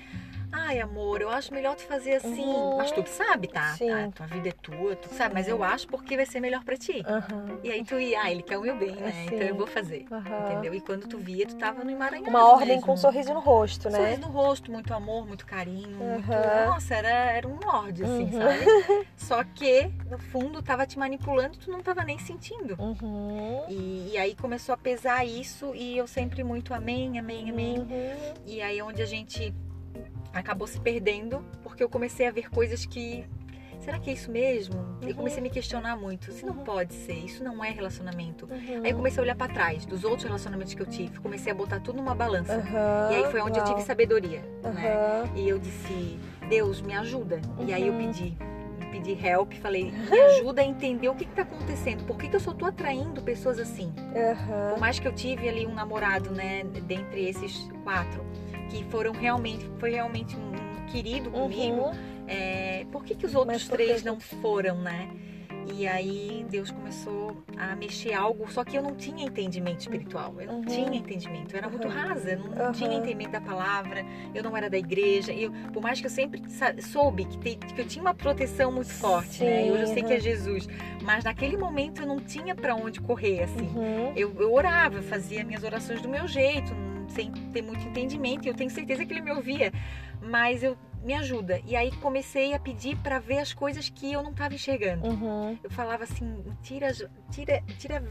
[0.52, 2.44] Ai, amor, eu acho melhor tu fazer assim.
[2.44, 2.76] Uhum.
[2.76, 3.74] Mas tu sabe, tá?
[3.74, 3.90] Sim.
[3.90, 5.34] Ah, tua vida é tua, tu sabe.
[5.34, 7.02] Mas eu acho porque vai ser melhor pra ti.
[7.08, 7.58] Uhum.
[7.64, 9.24] E aí tu ia, ah, ele quer o meu bem, né?
[9.26, 10.06] Então eu vou fazer.
[10.46, 10.74] Entendeu?
[10.74, 12.82] E quando tu via, tu tava no emaranhado Uma ordem mesmo.
[12.82, 13.98] com um sorriso no rosto, né?
[13.98, 15.96] Sorriso no rosto, muito amor, muito carinho.
[15.96, 16.28] Muito...
[16.66, 19.06] Nossa, era, era um lorde, assim, sabe?
[19.16, 22.76] Só que, no fundo, tava te manipulando e tu não tava nem sentindo.
[22.78, 23.64] Uhum.
[23.68, 27.78] E, e, aí começou a pesar isso e eu sempre muito amém, amém, amém.
[27.78, 28.34] Uhum.
[28.46, 29.54] E aí onde a gente
[30.32, 33.24] acabou se perdendo porque eu comecei a ver coisas que
[33.80, 34.76] será que é isso mesmo?
[34.76, 35.08] Uhum.
[35.08, 36.30] Eu comecei a me questionar muito.
[36.32, 38.46] Se não pode ser, isso não é relacionamento.
[38.46, 38.82] Uhum.
[38.84, 41.54] Aí eu comecei a olhar para trás dos outros relacionamentos que eu tive, comecei a
[41.54, 42.56] botar tudo numa balança.
[42.56, 43.12] Uhum.
[43.12, 43.68] E aí foi onde Uau.
[43.68, 45.30] eu tive sabedoria, né?
[45.34, 47.40] E eu disse: "Deus, me ajuda".
[47.66, 47.98] E aí eu Uhum.
[48.12, 48.36] pedi
[48.92, 52.40] pedi help, falei, me ajuda a entender o que está acontecendo, por que, que eu
[52.40, 53.86] só tô atraindo pessoas assim?
[53.86, 54.70] Uhum.
[54.74, 58.22] Por mais que eu tive ali um namorado, né, dentre esses quatro,
[58.72, 61.92] que foram realmente, foi realmente um, querido comigo, Uhum.
[62.26, 65.08] é, por que, que os outros três não foram, né?
[65.74, 70.46] E aí Deus começou a mexer algo, só que eu não tinha entendimento espiritual, eu
[70.48, 70.62] não Uhum.
[70.66, 71.94] tinha entendimento, eu era muito Uhum.
[71.94, 72.96] rasa, eu não, não tinha Uhum.
[72.98, 74.04] entendimento da palavra,
[74.34, 76.42] eu não era da igreja, eu, por mais que eu sempre
[76.82, 79.66] soube que, te- que eu tinha uma proteção muito forte, né?
[79.68, 80.22] E hoje eu sei Sim, que é uhum.
[80.22, 80.68] Jesus,
[81.02, 83.70] mas naquele momento eu não tinha para onde correr, assim.
[83.74, 84.12] Uhum.
[84.16, 86.74] Eu, eu orava, fazia minhas orações do meu jeito,
[87.08, 89.72] sem ter muito entendimento, e eu tenho certeza que ele me ouvia,
[90.20, 91.60] mas eu me ajuda.
[91.66, 95.06] E aí comecei a pedir para ver as coisas que eu não estava enxergando.
[95.06, 95.58] Uhum.
[95.62, 96.92] Eu falava assim, tira,
[97.30, 98.02] tira, tira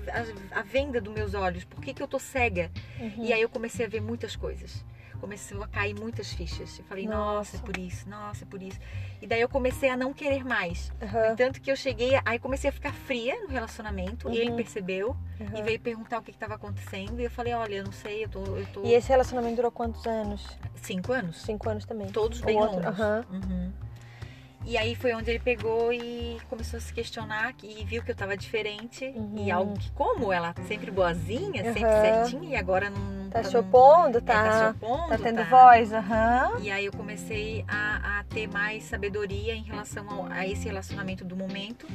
[0.53, 2.69] a, a venda dos meus olhos, por que, que eu tô cega?
[2.99, 3.25] Uhum.
[3.25, 4.85] E aí eu comecei a ver muitas coisas.
[5.21, 6.79] Começou a cair muitas fichas.
[6.79, 7.57] Eu falei, nossa, Nossa.
[7.57, 8.79] é por isso, nossa, é por isso.
[9.21, 10.91] E daí eu comecei a não querer mais.
[10.99, 11.35] Uhum.
[11.35, 14.29] Tanto que eu cheguei, aí comecei a ficar fria no relacionamento.
[14.31, 14.55] E ele Uhum.
[14.57, 15.63] percebeu e Uhum.
[15.63, 17.19] veio perguntar o que estava acontecendo.
[17.21, 19.71] E eu falei, olha, eu não sei, eu tô, eu tô E esse relacionamento durou
[19.71, 20.57] quantos anos?
[20.81, 21.37] cinco anos.
[21.43, 22.07] Cinco anos também.
[22.07, 22.99] Todos bem outro- longos.
[22.99, 23.25] aham.
[23.31, 23.71] Uhum.
[24.65, 28.15] E aí foi onde ele pegou e começou a se questionar e viu que eu
[28.15, 29.05] tava diferente.
[29.15, 29.33] Uhum.
[29.37, 32.01] E algo que, como ela sempre boazinha, sempre Aham.
[32.25, 35.37] certinha, e agora não Tá não- se opondo, é, tá se tá, opondo, tá tendo
[35.37, 36.59] tá- voz, aham.
[36.61, 41.25] E aí eu comecei a, a ter mais sabedoria em relação ao- a esse relacionamento
[41.25, 41.87] do momento.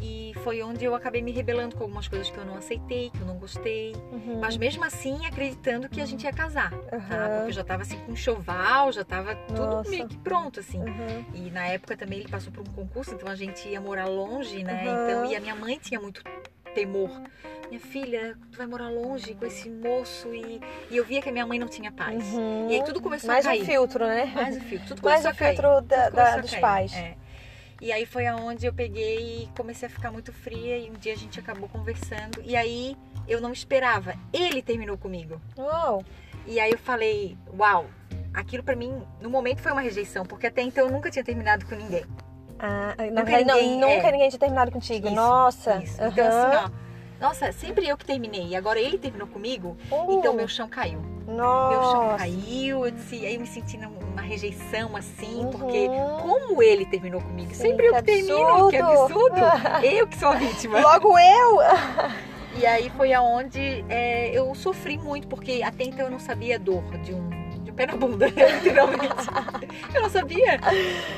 [0.00, 3.20] E foi onde eu acabei me rebelando com algumas coisas que eu não aceitei, que
[3.20, 3.94] eu não gostei.
[4.12, 4.38] Uhum.
[4.40, 6.96] Mas mesmo assim acreditando que a gente ia casar, tá?
[6.96, 7.28] Aham.
[7.36, 9.90] Porque eu já tava assim com enxoval, já tava tudo Nossa.
[9.90, 10.78] meio que pronto, assim.
[10.80, 11.24] Uhum.
[11.34, 14.62] E na época também ele passou por um concurso, então a gente ia morar longe,
[14.62, 14.82] né?
[14.82, 16.22] Então, e a minha mãe tinha muito
[16.74, 17.10] temor.
[17.68, 20.58] Minha filha, tu vai morar longe com esse moço e,
[20.90, 22.24] e eu via que a minha mãe não tinha paz.
[22.32, 22.68] Uhum.
[22.70, 23.62] E aí tudo começou Mais a cair.
[23.62, 24.32] um filtro, né?
[24.34, 25.56] Mais o filtro, tudo Mais começou o a cair.
[25.56, 26.94] filtro da- da- dos pais.
[26.94, 27.14] é.
[27.80, 31.12] E aí foi aonde eu peguei e comecei a ficar muito fria e um dia
[31.12, 32.96] a gente acabou conversando e aí
[33.28, 34.14] eu não esperava.
[34.32, 35.40] Ele terminou comigo.
[35.56, 36.02] Uau.
[36.46, 37.86] E aí eu falei, uau,
[38.34, 41.66] aquilo pra mim no momento foi uma rejeição, porque até então eu nunca tinha terminado
[41.66, 42.04] com ninguém.
[42.58, 44.12] Ah, Nunca verdade, não, ninguém- nunca é.
[44.12, 45.06] ninguém tinha terminado contigo.
[45.06, 45.76] Isso, Nossa.
[45.76, 46.02] Isso.
[46.02, 46.48] Então aham.
[46.64, 46.72] assim,
[47.20, 50.18] ó, nossa, sempre eu que terminei e agora ele terminou comigo, Uh.
[50.18, 51.00] então meu chão caiu.
[51.28, 51.70] Nossa.
[51.70, 55.50] Meu chão caiu, eu disse, aí eu me senti numa rejeição assim, Uhum.
[55.50, 55.88] porque
[56.22, 57.54] como ele terminou comigo?
[57.54, 59.36] Sim, Sempre eu que que termino, que absurdo.
[59.84, 60.80] eu que sou a vítima.
[60.80, 61.58] Logo eu!
[62.56, 66.58] E aí foi aonde é, eu sofri muito, porque até então eu não sabia a
[66.58, 67.28] dor de um,
[67.62, 69.04] de um pé na bunda, literalmente.
[69.94, 70.58] eu não sabia.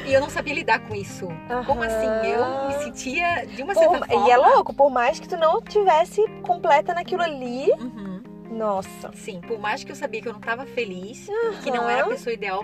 [0.04, 1.28] E eu não sabia lidar com isso.
[1.66, 2.06] Como assim?
[2.28, 4.28] Eu me sentia de uma certa Por- forma.
[4.28, 8.09] E é louco, por mais que tu não tivesse completa naquilo ali, Uhum.
[8.60, 9.10] Nossa.
[9.14, 11.26] Sim, por mais que eu sabia que eu não estava feliz,
[11.64, 12.62] que não era a pessoa ideal,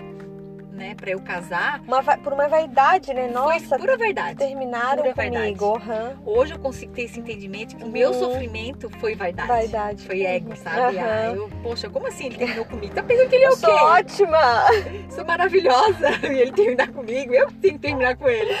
[0.77, 3.27] né, para eu casar, Uma por uma vaidade, né?
[3.27, 4.37] Nossa, foi pura verdade.
[4.37, 5.75] terminaram pura comigo.
[5.75, 6.17] aham.
[6.25, 8.19] Hoje eu consigo ter esse entendimento que o meu Uhum.
[8.19, 9.47] sofrimento foi vaidade.
[9.47, 10.05] Vaidade.
[10.05, 10.55] Foi ego, Uhum.
[10.55, 10.97] sabe?
[10.99, 11.35] Ah, Aham.
[11.35, 12.93] eu, poxa, como assim ele terminou comigo?
[12.93, 13.81] Tá pensando que ele é o sou quê?
[13.83, 14.37] ótima!
[15.09, 18.51] Sou maravilhosa e ele terminar comigo, eu tenho que terminar com ele.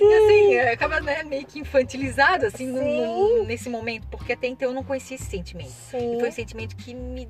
[0.00, 3.38] E assim, é, acaba né, meio que infantilizado assim no- Sim.
[3.40, 5.70] no- nesse momento, porque até então eu não conhecia esse sentimento.
[5.70, 6.14] Sim.
[6.16, 7.28] E foi um sentimento que me,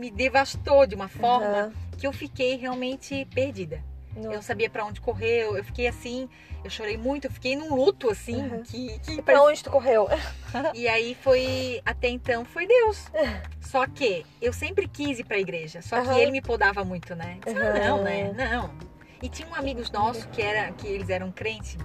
[0.00, 1.72] me devastou de uma forma Aham.
[1.98, 3.84] que eu fiquei realmente perdida.
[4.16, 4.48] Eu não Nossa.
[4.48, 6.28] sabia pra onde correr, eu eu fiquei assim,
[6.64, 8.62] eu chorei muito, eu fiquei num luto assim, Uhum.
[8.64, 10.08] que, que Pra onde tu correu?
[10.74, 13.04] e aí foi, até então, foi Deus.
[13.60, 16.18] Só que eu sempre quis ir pra igreja, só que Aham.
[16.18, 17.38] ele me podava muito, né?
[17.44, 18.32] Disse, ah, não, né?
[18.32, 18.74] Não.
[19.22, 21.76] E tinha um amigos nossos que, era, que eles eram crentes,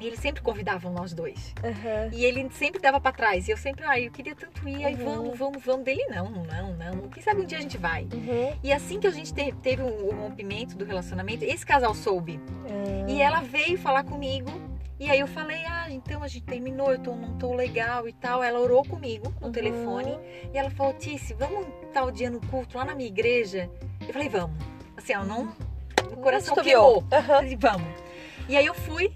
[0.00, 1.54] e eles sempre convidavam nós dois.
[1.62, 2.10] Aham.
[2.12, 4.94] E ele sempre dava pra trás, e eu sempre, ai, eu queria tanto ir, aí
[4.94, 5.04] Uhum.
[5.04, 5.84] vamos, vamos, vamos.
[5.84, 7.08] Dele, não, não, não.
[7.08, 8.02] Quem sabe um dia a gente vai.
[8.12, 8.52] Uhum.
[8.62, 12.40] E assim que a gente te- teve o rompimento do relacionamento, esse casal soube.
[12.68, 13.06] Ah.
[13.10, 14.50] E ela veio falar comigo.
[15.00, 18.12] E aí eu falei, ah, então a gente terminou, eu tô, não tô legal e
[18.12, 18.42] tal.
[18.42, 19.52] Ela orou comigo no Uhum.
[19.52, 20.18] telefone.
[20.52, 23.70] E ela falou, Tice, vamos tal dia no culto lá na minha igreja?
[24.00, 24.56] Eu falei, vamos.
[24.96, 25.52] Assim, ela não.
[26.10, 27.04] O coração queimou.
[27.12, 27.88] Eu falei, vamos.
[28.48, 29.12] E aí eu fui.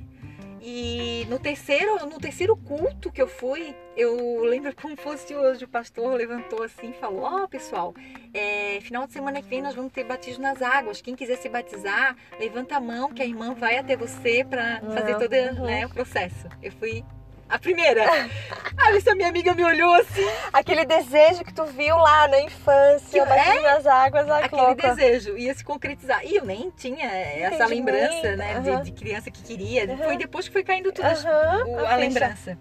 [0.65, 5.69] E no terceiro, no terceiro culto que eu fui, eu lembro como fosse hoje, o
[5.69, 7.93] pastor levantou assim e falou, ó pessoal,
[8.33, 11.03] é, final de semana que vem nós vamos ter batismo nas águas.
[11.03, 15.15] Quem quiser se batizar, levanta a mão que a irmã vai até você pra fazer
[15.15, 15.67] Ah, todo uhum.
[15.67, 16.49] né, o processo.
[16.63, 17.05] Eu fui
[17.53, 18.05] a primeira.
[18.79, 23.25] Aí essa minha amiga me olhou assim, Aquele desejo que tu viu lá na infância,
[23.25, 26.25] batendo nas águas, que aquele desejo ia se concretizar.
[26.25, 28.83] E eu nem tinha essa lembrança, né, de- aham.
[28.83, 29.85] de, criança que queria.
[29.85, 29.97] Aham.
[30.05, 32.59] Foi depois que foi caindo tudo Aham, o- a a lembrança.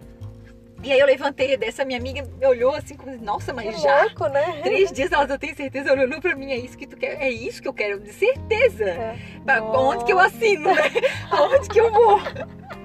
[0.84, 4.02] E aí eu levantei dessa minha amiga, me olhou assim como, nossa, mas Que já
[4.02, 4.60] louco, né?
[4.64, 7.22] Três dias ela eu tenho certeza, ela olhou pra mim, é isso que tu quer,
[7.22, 8.84] é isso que eu quero, de certeza.
[8.90, 9.16] É.
[9.44, 10.82] Pra- Onde que eu assino, né?
[11.30, 12.18] Aonde que eu vou?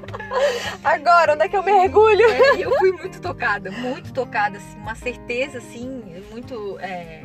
[0.84, 2.26] Agora, onde é que eu mergulho?
[2.30, 6.78] É, eu fui muito tocada, muito tocada, assim, uma certeza, assim, muito.
[6.80, 7.22] É,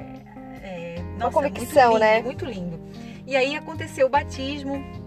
[0.63, 2.23] é, nossa, convicção, muito lindo, né?
[2.23, 2.81] Muito lindo.
[3.27, 5.03] E aí aconteceu o batismo.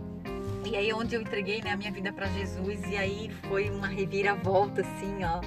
[0.65, 3.85] E aí onde eu entreguei né, a minha vida pra Jesus e aí foi uma
[3.85, 5.39] reviravolta assim, ó.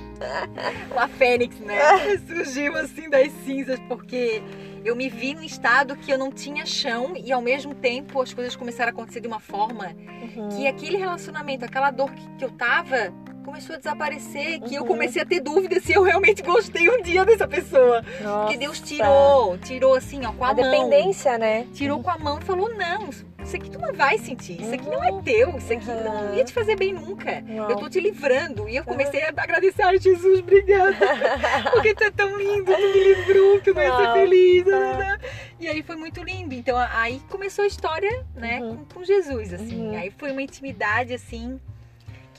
[0.95, 2.17] Uma fênix, né?
[2.27, 4.41] Surgiu assim das cinzas porque
[4.85, 8.33] eu me vi num estado que eu não tinha chão e ao mesmo tempo as
[8.33, 9.95] coisas começaram a acontecer de uma forma
[10.37, 10.49] Uhum.
[10.51, 13.13] que aquele relacionamento, aquela dor que, que eu tava,
[13.49, 14.89] começou a desaparecer, que eu Uhum.
[14.89, 18.05] comecei a ter dúvidas se eu realmente gostei um dia dessa pessoa.
[18.21, 18.41] Nossa.
[18.43, 20.63] Porque Deus tirou, tirou assim, ó, com a, a mão.
[20.71, 21.67] dependência, né?
[21.73, 24.87] Tirou com a mão e falou: não, isso aqui tu não vai sentir, isso aqui
[24.89, 26.35] não é teu, isso aqui não Uhum.
[26.35, 27.41] ia te fazer bem nunca.
[27.41, 27.71] Não.
[27.71, 28.69] Eu tô te livrando.
[28.69, 30.95] E eu comecei a agradecer, ai Jesus, obrigada.
[31.73, 34.13] Porque tu é tão lindo, tu me livrou, que eu não ia ser Não.
[34.15, 34.67] feliz.
[34.67, 35.19] né?
[35.59, 36.55] E aí foi muito lindo.
[36.55, 38.77] Então aí começou a história, né, Uhum.
[38.85, 39.89] com, com Jesus, assim.
[39.89, 39.97] Uhum.
[39.99, 41.59] Aí foi uma intimidade, assim,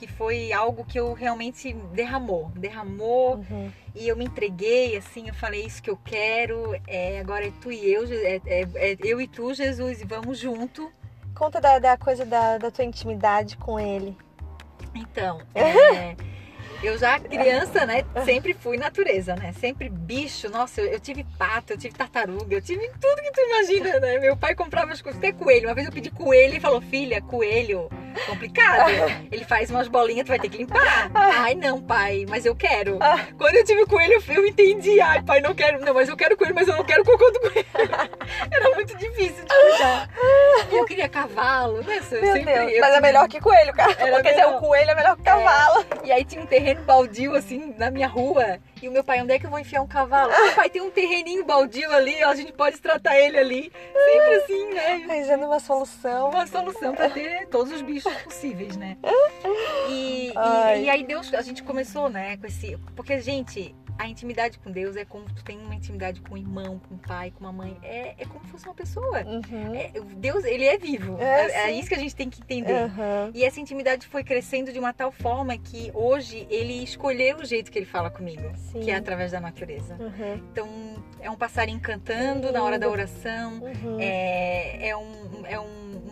[0.00, 2.50] que foi algo que eu realmente derramou.
[2.56, 3.70] Derramou Uhum.
[3.94, 6.74] e eu me entreguei, assim, eu falei isso que eu quero.
[6.86, 10.38] É, agora é tu e eu, é, é- é eu e tu, Jesus, e vamos
[10.38, 10.90] junto.
[11.34, 14.16] Conta da, da coisa da, da tua intimidade com ele.
[14.94, 16.16] Então, é,
[16.82, 19.52] eu já criança, né, sempre fui natureza, né?
[19.60, 20.48] Sempre bicho.
[20.50, 24.18] Nossa, eu, eu tive pato, eu tive tartaruga, eu tive tudo que tu imagina, né?
[24.18, 25.68] Meu pai comprava as coisas, até coelho.
[25.68, 27.88] Uma vez eu pedi coelho e falou, filha, coelho,
[28.26, 28.90] complicado.
[29.30, 31.10] Ele faz umas bolinhas, tu vai ter que limpar.
[31.14, 32.98] Ai, não, pai, mas eu quero.
[33.36, 35.00] Quando eu tive coelho, eu entendi.
[35.00, 35.80] Ai, pai, não quero.
[35.84, 37.66] Não, mas eu quero coelho, mas eu não quero cocô do coelho.
[38.50, 40.08] Era muito difícil de cuidar.
[40.72, 42.00] Eu queria cavalo, né?
[42.10, 42.72] Eu Meu sempre- Deus.
[42.72, 43.92] eu Mas é melhor que coelho, cara.
[43.98, 44.56] Era Quer dizer, melhor.
[44.56, 45.84] o coelho é melhor que cavalo.
[46.04, 48.58] E aí tinha um terreno baldio, assim, na minha rua.
[48.82, 50.32] E o meu pai, onde é que eu vou enfiar um cavalo?
[50.32, 53.72] Ah, pai, tem um terreninho baldio ali, a gente pode tratar ele ali.
[54.04, 55.04] Sempre assim, né?
[55.08, 56.30] Arranjando uma solução.
[56.30, 58.96] Uma solução pra ter todos os bichos possíveis, né?
[59.88, 62.78] E, e, e aí Deus, a gente começou, né, com esse...
[62.94, 66.80] Porque, gente, a intimidade com Deus é como tu tem uma intimidade com o irmão,
[66.88, 67.76] com o pai, com a mãe.
[67.82, 69.22] É, é como se fosse uma pessoa.
[69.24, 69.74] Uhum.
[69.74, 71.16] É, Deus, ele é vivo.
[71.20, 72.72] É, É, é isso que a gente tem que entender.
[72.84, 73.30] Uhum.
[73.34, 77.70] E essa intimidade foi crescendo de uma tal forma que hoje ele escolheu o jeito
[77.70, 78.80] que ele fala comigo, Sim.
[78.80, 79.94] que é através da natureza.
[80.00, 80.34] Uhum.
[80.52, 80.68] Então,
[81.20, 83.98] é um passarinho cantando na hora da oração, Uhum.
[84.00, 85.64] é, é, um, é um,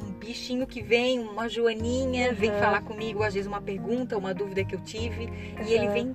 [0.09, 2.59] um bichinho que vem, uma joaninha, vem Uhum.
[2.59, 5.29] falar comigo, às vezes uma pergunta, uma dúvida que eu tive,
[5.67, 5.93] e ele Uhum.
[5.93, 6.13] vem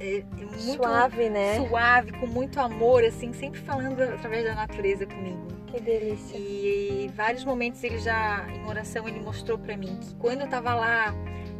[0.00, 1.66] é, é muito Suave, né?
[1.66, 5.46] suave, com muito amor, assim, sempre falando através da natureza comigo.
[5.66, 6.36] Que delícia.
[6.38, 10.74] E vários momentos ele já, em oração, ele mostrou pra mim que quando eu tava
[10.74, 11.12] lá,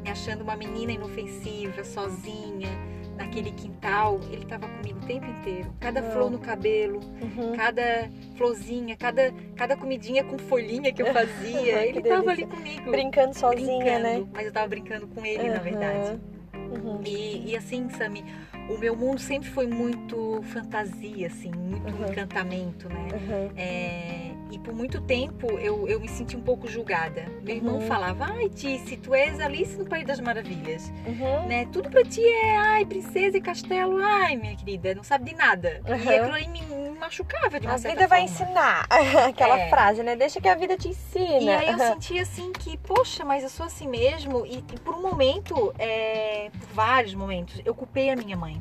[0.03, 2.68] me achando uma menina inofensiva, sozinha,
[3.16, 5.75] naquele quintal, ele tava comigo o tempo inteiro.
[5.81, 6.12] Cada Uau.
[6.12, 7.53] flor no cabelo, Uhum.
[7.57, 12.90] cada florzinha, cada, cada comidinha com folhinha que eu fazia, ele tava ali comigo.
[12.90, 14.27] Brincando sozinha, brincando, né?
[14.33, 15.62] Mas eu tava brincando com ele, na Uhum.
[15.62, 16.20] verdade.
[16.57, 17.01] Uhum.
[17.05, 18.25] E, e assim, Sami,
[18.69, 22.09] o meu mundo sempre foi muito fantasia, assim, muito Uhum.
[22.11, 23.09] encantamento, né?
[23.12, 23.51] Uhum.
[23.57, 27.27] É, e por muito tempo eu, eu me senti um pouco julgada.
[27.42, 27.81] Meu irmão Uhum.
[27.83, 31.47] falava, ai Tice, tu és Alice no País das Maravilhas, Uhum.
[31.49, 31.66] né?
[31.73, 35.81] Tudo pra ti é, ai, princesa e castelo, ai, minha querida, não sabe de nada.
[35.87, 38.45] E aquilo aí me, me machucava de uma A vida vai forma.
[38.45, 38.87] ensinar.
[39.29, 39.69] Aquela É.
[39.71, 40.17] frase, né?
[40.17, 41.41] Deixa que a vida te ensina.
[41.43, 44.45] E aí eu senti assim que, poxa, mas eu sou assim mesmo.
[44.47, 48.61] E, e por um momento, é, por vários momentos, eu culpei a minha mãe.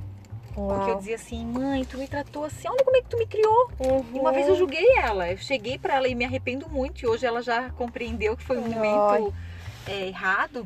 [0.53, 0.97] Porque eu Uau.
[0.99, 3.69] dizia assim, mãe, tu me tratou assim, olha como é que tu me criou.
[3.77, 4.05] Uhum.
[4.13, 7.03] E uma vez eu julguei ela, eu cheguei pra ela e me arrependo muito.
[7.03, 9.33] E hoje ela já compreendeu que foi um momento
[9.85, 10.65] é, errado.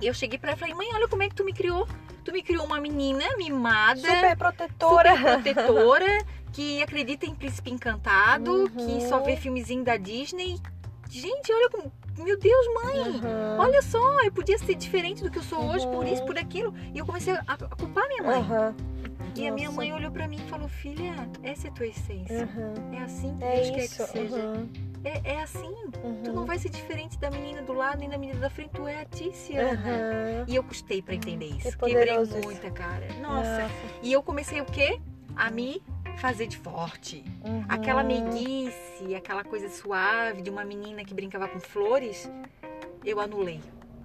[0.00, 1.88] E eu cheguei pra ela e falei, mãe, olha como é que tu me criou.
[2.24, 5.10] Tu me criou uma menina mimada, Super protetora.
[5.16, 8.68] super protetora, que acredita em príncipe encantado, Uhum.
[8.68, 10.58] que só vê filmezinho da Disney.
[11.10, 11.92] Gente, olha como.
[12.18, 12.98] Meu Deus, mãe!
[13.00, 13.58] Uhum.
[13.58, 16.12] Olha só, eu podia ser diferente do que eu sou hoje, por Uhum.
[16.12, 16.74] isso, por aquilo.
[16.94, 18.40] E eu comecei a, culpar minha mãe.
[18.42, 18.74] Uhum.
[19.34, 19.76] E a minha Nossa.
[19.78, 22.36] mãe olhou pra mim e falou: Filha, essa é a tua essência.
[22.54, 22.94] Uhum.
[22.94, 24.04] É assim que É Deus quer isso.
[24.04, 24.66] que seja.
[25.04, 25.12] Uhum.
[25.24, 25.74] É, é assim.
[26.02, 26.22] Uhum.
[26.24, 28.70] Tu não vai ser diferente da menina do lado nem da menina da frente.
[28.70, 29.72] Tu é a Tiziana.
[29.72, 30.44] Uhum.
[30.48, 31.76] E eu custei pra entender isso.
[31.76, 33.06] Que Quebrei muita, cara.
[33.20, 33.70] Nossa.
[34.02, 35.00] E eu comecei o quê?
[35.34, 35.82] A me
[36.16, 37.24] fazer de forte.
[37.44, 37.64] Uhum.
[37.68, 42.30] Aquela meiguice, aquela coisa suave de uma menina que brincava com flores,
[43.04, 43.60] eu anulei.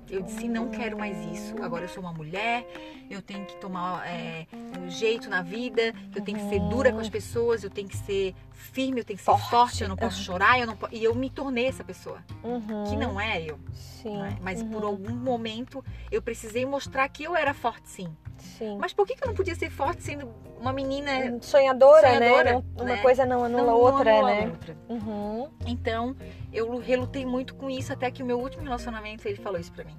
[0.10, 1.56] Eu disse, não quero mais isso.
[1.62, 2.65] Agora eu sou uma mulher,
[3.10, 4.48] eu tenho que tomar é,
[4.80, 7.98] um jeito na vida, eu tenho que ser dura com as pessoas, eu tenho que
[7.98, 9.50] ser firme, eu tenho que ser Forte.
[9.50, 10.88] forte, eu não posso chorar, eu não po...
[10.91, 12.84] e eu me tornei essa pessoa, Uhum.
[12.88, 13.60] que não é eu.
[13.74, 14.17] Sim.
[14.17, 14.38] né?
[14.41, 14.89] Mas por Uhum.
[14.89, 18.08] algum momento eu precisei mostrar que eu era forte sim.
[18.38, 18.78] Sim.
[18.80, 22.52] Mas por que, que eu não podia ser forte sendo uma menina Sonhadora, Sonhadora, né?
[22.54, 23.02] Não- uma né?
[23.02, 24.47] coisa não anula não outra, anula a né?
[24.47, 24.78] outra?
[24.89, 25.50] Uhum.
[25.65, 26.15] Então,
[26.52, 29.84] eu relutei muito com isso até que o meu último relacionamento ele falou isso pra
[29.84, 29.95] mim.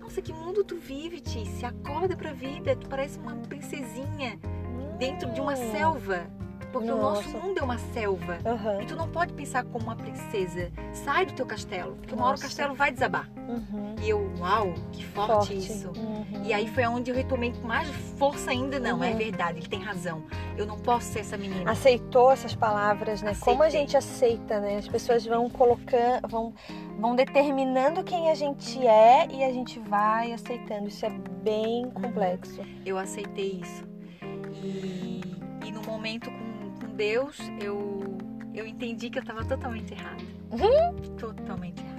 [0.00, 1.44] Nossa, que mundo tu vive, Ti?
[1.46, 4.38] Se acorda pra vida, tu parece uma princesinha
[4.98, 5.72] dentro de uma Hum.
[5.72, 6.26] selva.
[6.78, 7.38] Porque o nosso Nossa.
[7.46, 8.38] mundo é uma selva.
[8.44, 8.82] Aham.
[8.82, 10.70] E tu não pode pensar como uma princesa.
[10.92, 12.44] Sai do teu castelo, porque uma hora o Nossa.
[12.44, 13.28] castelo vai desabar.
[13.48, 13.94] Uhum.
[14.02, 15.56] E eu, uau, que forte, Forte.
[15.56, 15.88] isso.
[15.96, 16.42] Uhum.
[16.44, 18.78] E aí foi onde eu retomei com mais força ainda.
[18.80, 19.16] Não, é Uhum.
[19.16, 20.24] verdade, ele tem razão.
[20.56, 21.70] Eu não posso ser essa menina.
[21.70, 23.34] aceitou essas palavras, né?
[23.40, 23.80] Como a Aceitei.
[23.86, 24.76] gente aceita, né?
[24.78, 26.54] As pessoas vão colocando, vão,
[26.98, 30.88] vão determinando quem a gente é e a gente vai aceitando.
[30.88, 32.60] Isso é bem complexo.
[32.84, 33.84] eu aceitei isso.
[34.62, 35.20] E,
[35.64, 36.45] e no momento com
[36.96, 38.16] Deus, eu,
[38.54, 40.24] eu entendi que eu estava totalmente errada.
[41.18, 41.96] Totalmente errada.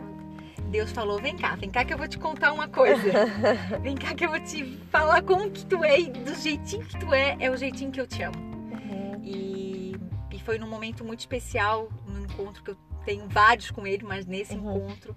[0.72, 3.26] Deus falou: vem cá, vem cá que eu vou te contar uma coisa.
[3.82, 7.00] vem cá que eu vou te falar como que tu é e do jeitinho que
[7.00, 8.38] tu é, é o jeitinho que eu te amo.
[8.38, 9.22] Uhum.
[9.24, 9.96] E,
[10.34, 14.26] e foi num momento muito especial, num encontro que eu tenho vários com ele, mas
[14.26, 14.78] nesse Uhum.
[14.78, 15.16] encontro,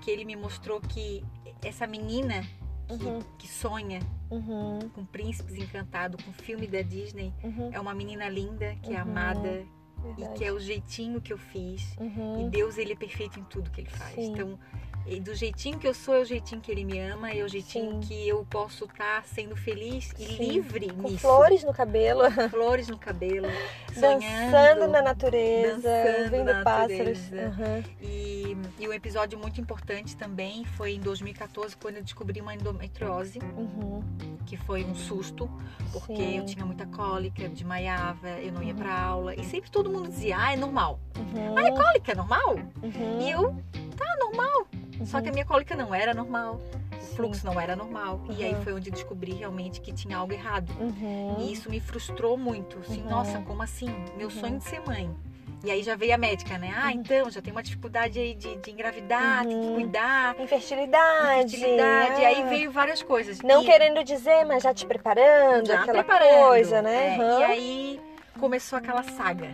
[0.00, 1.24] que ele me mostrou que
[1.64, 2.44] essa menina
[2.92, 3.20] Uhum.
[3.38, 4.00] que sonha
[4.30, 4.78] Uhum.
[4.94, 7.70] com príncipes encantados, com filme da Disney, Uhum.
[7.72, 9.02] é uma menina linda, que é Uhum.
[9.10, 10.38] amada e Verdade.
[10.38, 11.94] que é o jeitinho que eu fiz.
[11.98, 12.48] E Uhum.
[12.50, 14.14] Deus, ele é perfeito em tudo que ele faz.
[14.14, 14.32] Sim.
[14.32, 14.58] Então,
[15.06, 17.48] e do jeitinho que eu sou, é o jeitinho que ele me ama, é o
[17.48, 18.00] jeitinho Sim.
[18.00, 20.36] que eu posso estar sendo feliz e Sim.
[20.36, 21.18] livre Com nisso.
[21.18, 23.48] flores no cabelo, Flores no cabelo,
[23.94, 27.18] dançando na natureza, dançando ouvindo na pássaros.
[27.30, 27.82] Uhum.
[28.00, 33.38] E, e um episódio muito importante também foi em 2014, quando eu descobri uma endometriose,
[33.56, 34.02] Uhum.
[34.46, 35.48] que foi um susto,
[35.92, 36.38] porque Sim.
[36.38, 39.34] eu tinha muita cólica, eu desmaiava, eu não ia pra aula.
[39.34, 40.98] E sempre todo mundo dizia, ah, é normal.
[41.18, 41.56] Uhum.
[41.58, 42.54] Ah, é cólica, é normal?
[42.82, 43.20] Uhum.
[43.20, 43.54] E eu,
[43.96, 44.66] tá, normal.
[45.04, 45.22] Só Uhum.
[45.22, 46.60] que a minha cólica não era normal,
[46.96, 47.16] o Sim.
[47.16, 48.20] fluxo não era normal.
[48.38, 48.62] E aí Uhum.
[48.62, 50.70] foi onde eu descobri realmente que tinha algo errado.
[50.80, 51.36] Uhum.
[51.40, 52.78] E isso me frustrou muito.
[52.80, 53.08] Assim, Uhum.
[53.10, 53.90] nossa, como assim?
[54.16, 54.30] Meu Uhum.
[54.30, 55.10] sonho de ser mãe.
[55.64, 56.72] E aí já veio a médica, né?
[56.76, 59.74] Ah, então, já tem uma dificuldade aí de, de engravidar, tem que Uhum.
[59.74, 60.34] cuidar.
[60.40, 61.50] Infertilidade.
[61.56, 62.26] Fertilidade, né?
[62.26, 63.40] aí veio várias coisas.
[63.42, 67.16] Não E- querendo dizer, mas já te preparando, já aquela preparando, coisa, né?
[67.16, 67.38] é.
[67.40, 68.00] E aí
[68.40, 69.50] começou aquela saga.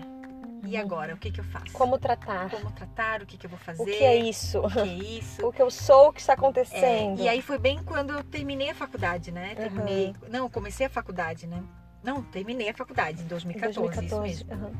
[0.68, 1.72] E agora, o que que eu faço?
[1.72, 2.50] Como tratar?
[2.50, 3.82] Como tratar, o que que eu vou fazer?
[3.82, 4.58] O que é isso?
[4.60, 5.40] O que é isso?
[5.48, 7.20] O que eu sou, o que está É, acontecendo.
[7.22, 9.50] e aí foi bem quando eu terminei a faculdade, né?
[9.50, 9.56] Uhum.
[9.56, 10.14] Terminei.
[10.28, 11.62] Não, eu comecei a faculdade, né?
[12.02, 14.32] Não, terminei a faculdade em Em 2014, 2014.
[14.34, 14.52] isso mesmo.
[14.66, 14.72] aham.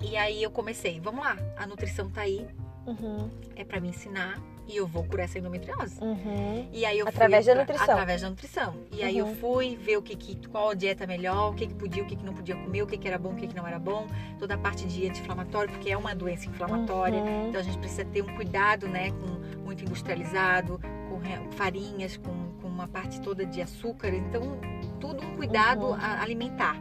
[0.00, 2.46] E aí eu comecei, vamos lá, a nutrição tá aí,
[2.86, 5.98] Uhum, é pra me ensinar e eu vou curar essa endometriose.
[6.00, 6.68] uhum.
[6.72, 7.84] E aí eu Através fui da nutrição.
[7.94, 8.74] Através da nutrição.
[8.92, 9.34] E aí eu Uhum.
[9.36, 12.16] fui ver o que, que qual a dieta melhor, o que, que podia, o que,
[12.16, 14.06] que não podia comer, o que, que era bom, o que, que não era bom,
[14.38, 17.18] toda a parte de anti-inflamatório, porque é uma doença inflamatória.
[17.20, 17.48] Uhum.
[17.48, 21.20] Então a gente precisa ter um cuidado, né, com muito industrializado, com
[21.52, 24.08] farinhas, com, com uma parte toda de açúcar.
[24.08, 24.58] Então
[25.00, 25.94] tudo um cuidado Uhum.
[26.00, 26.76] alimentar.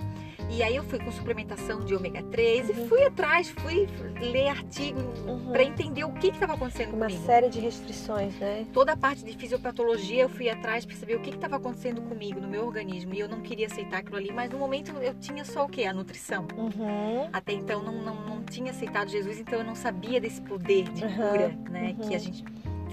[0.49, 2.85] E aí eu fui com suplementação de ômega 3 Uhum.
[2.85, 3.87] e fui atrás, fui
[4.19, 5.51] ler artigo Uhum.
[5.51, 8.65] para entender o que estava acontecendo Uma comigo série de restrições, né?
[8.71, 12.39] toda a parte de fisiopatologia eu fui atrás para saber o que estava acontecendo comigo,
[12.39, 13.13] no meu organismo.
[13.15, 15.85] E eu não queria aceitar aquilo ali, mas no momento eu tinha só o quê?
[15.85, 16.47] A nutrição.
[16.55, 17.27] Uhum.
[17.33, 21.03] Até então não, não, não tinha aceitado Jesus, então eu não sabia desse poder de
[21.03, 21.95] Uhum, cura, né?
[21.97, 22.07] uhum.
[22.07, 22.43] Que a gente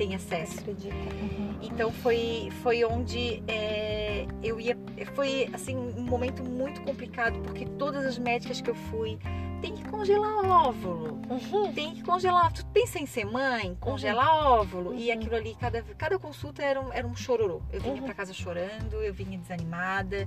[0.01, 0.65] tem acesso.
[0.67, 1.59] Uhum.
[1.61, 4.75] Então foi, foi onde é, eu ia.
[5.15, 9.19] Foi assim um momento muito complicado, porque todas as médicas que eu fui
[9.61, 11.71] tem que congelar óvulo Uhum.
[11.75, 12.51] tem que congelar.
[12.51, 14.95] Tu pensa em ser mãe, congelar óvulo.
[14.95, 15.19] E Uhum.
[15.19, 17.61] aquilo ali, cada, cada consulta era um, era um chororô.
[17.71, 18.03] Eu vinha Uhum.
[18.05, 20.27] pra casa chorando, eu vinha desanimada.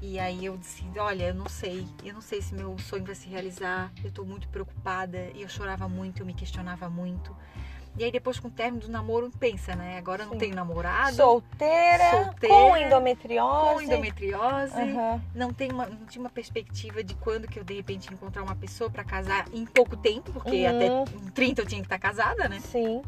[0.00, 3.14] E aí eu disse, olha, eu não sei, eu não sei se meu sonho vai
[3.14, 3.92] se realizar.
[4.02, 5.28] Eu tô muito preocupada.
[5.32, 7.34] E eu chorava muito, eu me questionava muito.
[7.96, 9.98] E aí depois com o término do namoro, pensa, né?
[9.98, 10.38] Agora eu não Sim.
[10.38, 13.74] tenho namorado, Solteira, Solteira, com endometriose.
[13.74, 14.74] com endometriose.
[14.80, 15.22] Aham.
[15.34, 18.56] Não, tem uma, não tinha uma perspectiva de quando que eu de repente encontrar uma
[18.56, 20.70] pessoa pra casar em pouco tempo, porque Uhum.
[20.70, 22.60] até em 30 eu tinha que estar casada, né?
[22.60, 23.02] Sim.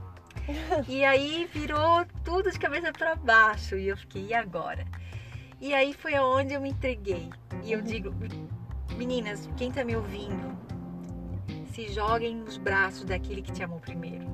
[0.87, 4.85] E aí virou tudo de cabeça para baixo e eu fiquei, e agora?
[5.59, 7.31] E aí foi aonde eu me entreguei.
[7.63, 8.13] E eu digo,
[8.99, 10.55] meninas, quem tá me ouvindo,
[11.73, 14.27] se joguem nos braços daquele que te amou primeiro,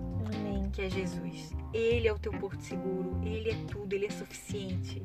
[0.73, 1.53] Que é Jesus.
[1.73, 5.03] Ele é o teu porto seguro, ele é tudo, ele é suficiente.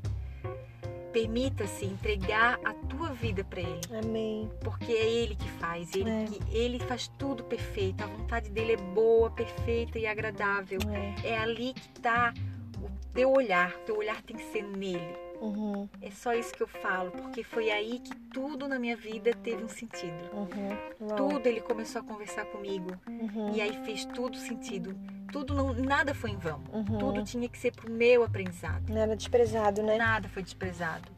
[1.12, 4.49] Permita-se entregar a tua vida para ele Amém.
[4.62, 6.25] porque é ele que faz, ele, É.
[6.25, 10.80] que, ele faz tudo perfeito, a vontade dele é boa, perfeita e agradável.
[11.23, 11.30] É.
[11.30, 12.34] É ali que está
[12.84, 15.15] o teu olhar, teu olhar tem que ser nele.
[15.39, 15.88] Uhum.
[16.01, 19.63] É só isso que eu falo, porque foi aí que tudo na minha vida teve
[19.63, 20.30] um sentido.
[20.34, 21.15] Uhum.
[21.15, 23.54] Tudo ele começou a conversar comigo Uhum.
[23.54, 24.97] e aí fez tudo sentido.
[25.32, 26.62] Tudo não, nada foi em vão.
[26.72, 26.98] Uhum.
[26.98, 28.96] Tudo tinha que ser pro meu aprendizado.
[28.96, 29.98] Era desprezado, né?
[29.98, 31.10] Nada foi desprezado.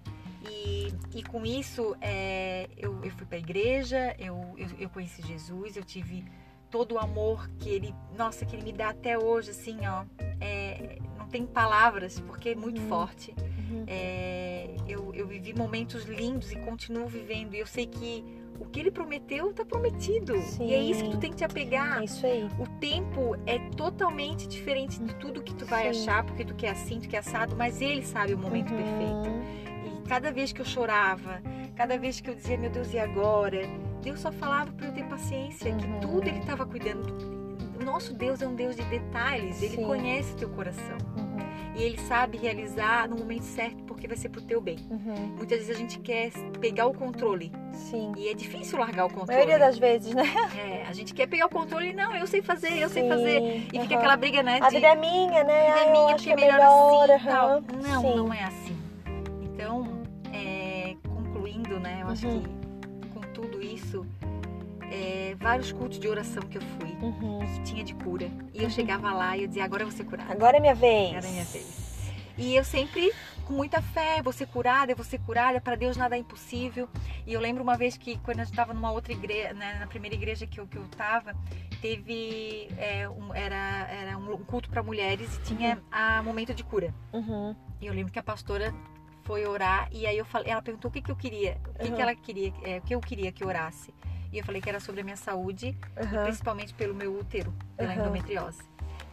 [0.50, 5.22] E, e com isso, é, eu, eu fui para a igreja, eu, eu, eu conheci
[5.22, 6.24] Jesus, eu tive
[6.70, 10.04] todo o amor que ele, nossa, que ele me dá até hoje, assim, ó.
[10.40, 12.88] é, não tem palavras, porque é muito Uhum.
[12.88, 13.34] forte.
[13.70, 13.84] Uhum.
[13.88, 17.54] É, eu, eu vivi momentos lindos e continuo vivendo.
[17.54, 18.24] E eu sei que
[18.60, 20.34] o que ele prometeu está prometido.
[20.60, 21.20] E é isso que tu Sim.
[21.20, 22.02] tem que te apegar.
[22.02, 22.48] É isso aí.
[22.60, 26.02] O tempo é totalmente diferente de tudo que tu vai Sim.
[26.02, 28.78] achar, porque tu quer assim, tu quer assado, mas ele sabe o momento Uhum.
[28.78, 29.98] perfeito.
[30.06, 31.42] E cada vez que eu chorava,
[31.76, 33.62] cada vez que eu dizia, meu Deus, e agora?
[34.02, 35.78] Deus só falava para eu ter paciência, Uhum.
[35.78, 37.38] que tudo ele estava cuidando.
[37.80, 39.86] O nosso Deus é um Deus de detalhes, ele Sim.
[39.86, 40.98] conhece teu coração.
[41.78, 41.82] Uhum.
[41.82, 44.78] E ele sabe realizar no momento certo, porque vai ser pro teu bem.
[44.90, 45.36] Uhum.
[45.38, 48.12] Muitas vezes a gente quer pegar o controle Sim.
[48.18, 49.34] e é difícil largar o A controle.
[49.34, 50.24] maioria das vezes, né?
[50.58, 53.10] É, a gente quer pegar o controle e não, eu sei fazer, eu sei Sim.
[53.10, 53.40] fazer.
[53.74, 53.98] E fica Aham.
[53.98, 54.60] aquela briga, né?
[54.62, 55.66] A de- vida é minha, né?
[55.68, 57.50] vida Ah, é minha, porque que é melhor assim e tal.
[57.50, 57.64] aham.
[57.84, 58.16] Não, Sim.
[58.16, 58.78] não é assim.
[59.44, 60.02] Então,
[60.34, 62.00] é, concluindo, né?
[62.02, 62.42] Eu acho Uhum.
[62.42, 62.67] que
[64.98, 67.40] é, vários cultos de oração que eu fui, Uhum.
[67.40, 68.30] que tinha de cura.
[68.54, 68.70] E eu Uhum.
[68.70, 70.32] chegava lá e eu dizia, agora eu vou ser curada.
[70.32, 71.10] Agora é minha vez.
[71.12, 71.88] Agora é minha vez.
[72.38, 73.12] E eu sempre
[73.46, 76.88] com muita fé, vou ser curada, ser curada, para Deus nada é impossível.
[77.26, 80.16] E eu lembro uma vez que quando eu estava numa outra igreja, né, na primeira
[80.16, 81.34] igreja que eu, que eu tava,
[81.82, 86.94] teve é, um, era, era um culto para mulheres e tinha a momento de cura.
[87.14, 87.56] Uhum.
[87.82, 88.74] E eu lembro que a pastora
[89.24, 91.90] foi orar e aí eu falei, ela perguntou o que, que eu queria, o que,
[91.90, 91.96] Uhum.
[91.96, 93.94] que ela queria, é, o que eu queria que orasse.
[94.32, 96.24] E eu falei que era sobre a minha saúde, Uhum.
[96.24, 98.02] principalmente pelo meu útero, pela Aham.
[98.02, 98.62] endometriose.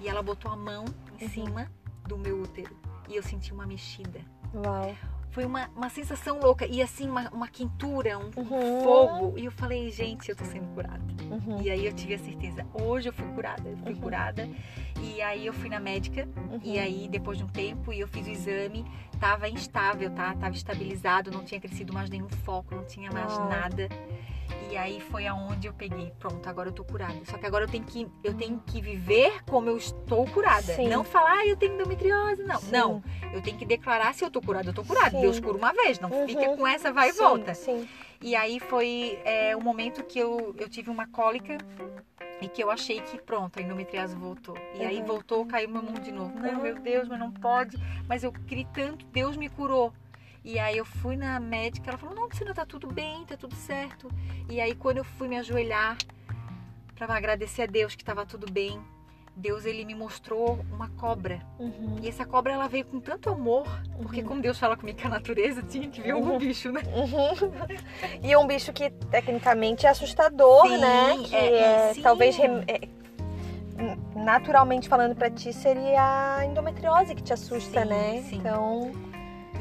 [0.00, 0.84] E ela botou a mão
[1.18, 1.30] em Uhum.
[1.30, 1.70] cima
[2.06, 2.76] do meu útero
[3.08, 4.20] e eu senti uma mexida.
[4.54, 4.94] Uau.
[5.30, 8.82] Foi uma, uma sensação louca e assim uma, uma quentura, um, um Uhum.
[8.82, 9.38] fogo.
[9.38, 11.02] E eu falei, gente, eu tô sendo curada.
[11.28, 11.60] Uhum.
[11.60, 14.00] E aí eu tive a certeza, hoje eu fui curada, eu fui Uhum.
[14.00, 14.48] curada.
[15.02, 16.60] E aí eu fui na médica Uhum.
[16.62, 18.84] e aí depois de um tempo e eu fiz o exame,
[19.18, 20.34] tava instável, tá?
[20.36, 23.48] Tava estabilizado, não tinha crescido mais nenhum foco, não tinha mais Uau.
[23.48, 23.88] nada.
[24.70, 27.14] E aí foi aonde eu peguei, pronto, agora eu tô curada.
[27.24, 30.62] Só que agora eu tenho que, eu tenho que viver como eu estou curada.
[30.62, 30.88] Sim.
[30.88, 32.58] Não falar, ah, eu tenho endometriose, não.
[32.58, 32.70] Sim.
[32.72, 35.10] Não, eu tenho que declarar se eu tô curada, eu tô curada.
[35.10, 35.20] Sim.
[35.20, 36.26] Deus cura uma vez, não Uhum.
[36.26, 37.54] fica com essa vai e volta.
[37.54, 37.86] Sim.
[38.20, 41.56] E aí foi é, o momento que eu, eu tive uma cólica
[42.40, 44.56] e que eu achei que pronto, a endometriose voltou.
[44.74, 45.04] E aí Uhum.
[45.06, 46.32] voltou, caiu meu mundo de novo.
[46.40, 47.78] Não, meu Deus, mas não pode.
[48.08, 49.92] Mas eu queria tanto, Deus me curou.
[50.44, 53.54] E aí eu fui na médica, ela falou, não, Luciana, tá tudo bem, tá tudo
[53.54, 54.10] certo.
[54.50, 55.96] E aí quando eu fui me ajoelhar
[56.94, 58.78] para agradecer a Deus que tava tudo bem,
[59.34, 61.40] Deus ele me mostrou uma cobra.
[61.58, 61.96] Uhum.
[62.02, 63.66] E essa cobra ela veio com tanto amor,
[64.02, 64.28] porque Uhum.
[64.28, 66.38] como Deus fala comigo que a natureza tinha que ver algum Uhum.
[66.38, 66.82] bicho, né?
[66.94, 67.50] Uhum.
[68.22, 71.16] E é um bicho que tecnicamente é assustador, Sim, né?
[71.24, 72.02] Que é, é, sim.
[72.02, 72.80] talvez é,
[74.14, 78.22] naturalmente falando pra ti seria a endometriose que te assusta, Sim, né?
[78.28, 78.36] sim.
[78.36, 78.92] Então,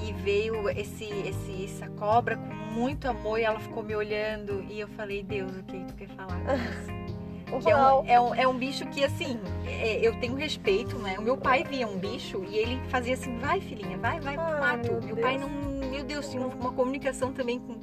[0.02, 4.80] E veio esse, esse, essa cobra com muito amor e ela ficou me olhando e
[4.80, 6.40] eu falei, Deus, o que tu quer falar?
[7.62, 11.20] Que é, um, é, um, é um bicho que, assim, é- eu tenho respeito, né?
[11.20, 14.60] O meu pai via um bicho e ele fazia assim, vai filhinha, vai, vai pro
[14.60, 14.92] mato.
[14.92, 15.50] meu Meu, pai não,
[15.92, 17.76] meu Deus, tinha uma comunicação também com,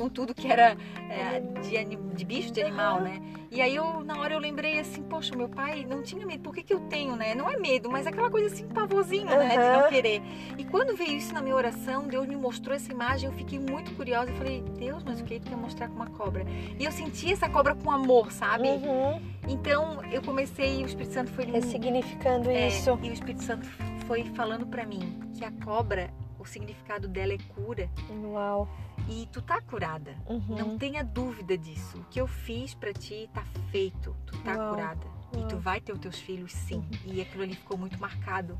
[0.00, 0.76] com, tudo que era
[1.10, 3.20] é, de, de bicho, de animal, né?
[3.50, 6.54] E aí eu, na hora eu lembrei assim, poxa, meu pai não tinha medo, por
[6.54, 7.34] que, que eu tenho, né?
[7.34, 9.50] Não é medo, mas aquela coisa assim, pavozinho, né?
[9.50, 10.22] De não querer.
[10.56, 13.94] E quando veio isso na minha oração, Deus me mostrou essa imagem, eu fiquei muito
[13.94, 14.30] curiosa.
[14.30, 16.46] Eu falei, Deus, mas o que tu quer mostrar com uma cobra?
[16.78, 18.68] E eu senti essa cobra com amor, sabe?
[18.68, 19.20] Uhum.
[19.48, 22.98] Então eu comecei, o Espírito Santo foi Ressignificando é, isso.
[23.02, 23.66] E o Espírito Santo
[24.06, 27.90] foi falando pra mim que a cobra, o significado dela é cura.
[28.08, 28.68] Uau.
[29.10, 30.14] E tu tá curada.
[30.26, 30.56] Uhum.
[30.56, 31.98] Não tenha dúvida disso.
[31.98, 33.42] O que eu fiz pra ti tá
[33.72, 34.14] feito.
[34.24, 34.70] Tu tá Uau.
[34.70, 35.06] curada.
[35.32, 35.50] E tu Uau.
[35.54, 35.58] Uhum.
[35.60, 36.84] vai ter os teus filhos, sim.
[37.04, 38.56] E aquilo ali ficou muito marcado.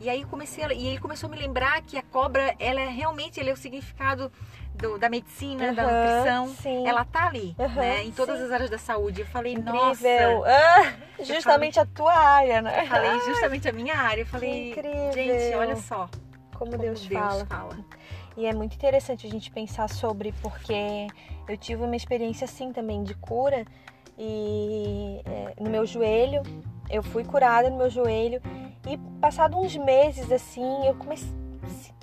[0.00, 2.88] E aí comecei a, e ele começou a me lembrar que a cobra, ela é
[2.88, 4.32] realmente, ele é o significado
[4.74, 6.48] do- da medicina, da Aham, nutrição.
[6.60, 6.88] Sim.
[6.88, 8.02] Ela tá ali, Aham, né?
[8.04, 8.44] Em todas sim.
[8.46, 9.20] as áreas da saúde.
[9.20, 9.72] Eu falei, Incrível.
[9.72, 10.08] nossa.
[10.48, 10.94] Ah,
[11.24, 12.82] justamente a tua área, né?
[12.82, 14.22] Eu falei justamente a minha área.
[14.22, 15.12] Eu falei, incrível.
[15.12, 16.08] gente, olha só
[16.58, 17.46] Como, como Deus, fala.
[17.46, 17.76] fala.
[18.36, 21.06] E é muito interessante a gente pensar sobre, porque
[21.48, 23.64] eu tive uma experiência assim também de cura
[24.18, 26.42] e é, no meu joelho,
[26.90, 28.40] eu fui curada no meu joelho
[28.86, 31.30] e passado uns meses assim, eu comecei,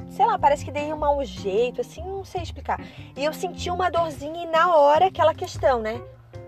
[0.09, 2.79] sei lá, parece que dei um mau jeito, assim, não sei explicar.
[3.15, 6.01] E eu senti uma dorzinha e na hora aquela questão, né?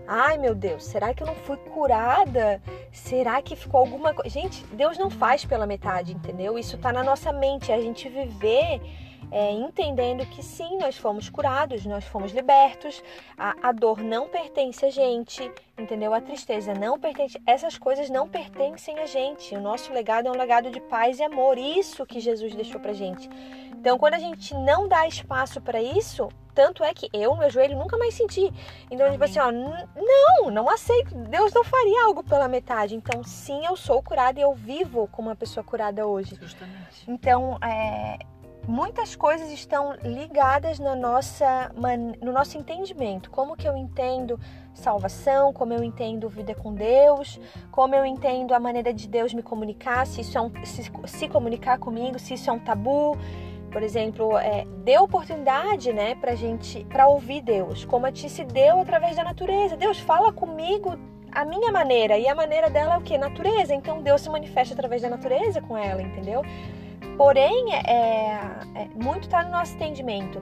[0.06, 2.60] Ai meu Deus, será que eu não fui curada?
[2.90, 4.28] Será que ficou alguma coisa?
[4.28, 6.58] Gente, Deus não faz pela metade, entendeu?
[6.58, 8.80] Isso tá na nossa mente, é a gente viver
[9.32, 13.02] é, entendendo que sim, nós fomos curados, nós fomos libertos,
[13.36, 16.12] a, a dor não pertence a gente, entendeu?
[16.12, 19.56] A tristeza não pertence, essas coisas não pertencem a gente.
[19.56, 22.92] O nosso legado é um legado de paz e amor, isso que Jesus deixou pra
[22.92, 23.26] gente.
[23.72, 27.76] Então, quando a gente não dá espaço para isso, tanto é que eu, meu joelho,
[27.76, 28.52] nunca mais senti.
[28.90, 29.30] Então, tipo Amém.
[29.30, 31.14] assim, ó, não, não aceito.
[31.14, 32.94] Deus não faria algo pela metade.
[32.94, 36.36] Então, sim, eu sou curada e eu vivo como uma pessoa curada hoje.
[36.40, 37.04] Justamente.
[37.08, 38.18] Então, é,
[38.66, 41.70] muitas coisas estão ligadas na nossa,
[42.20, 43.30] no nosso entendimento.
[43.30, 44.38] Como que eu entendo
[44.74, 47.40] salvação, como eu entendo vida com Deus,
[47.70, 51.28] como eu entendo a maneira de Deus me comunicar, se isso é um, se, se
[51.28, 53.16] comunicar comigo, se isso é um tabu.
[53.70, 58.44] Por exemplo, é, dê oportunidade, né, pra gente, pra ouvir Deus, como a ti se
[58.44, 59.76] deu através da natureza.
[59.78, 60.98] Deus fala comigo
[61.32, 63.16] a minha maneira, e a maneira dela é o que?
[63.16, 63.74] Natureza.
[63.74, 66.42] Então Deus se manifesta através da natureza com ela, entendeu?
[67.16, 68.40] Porém, é,
[68.74, 70.40] é, muito está no nosso entendimento.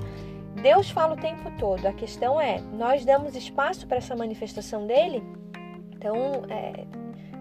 [0.62, 1.86] Deus fala o tempo todo.
[1.86, 5.22] A questão é, nós damos espaço para essa manifestação dele?
[5.92, 6.84] Então, é,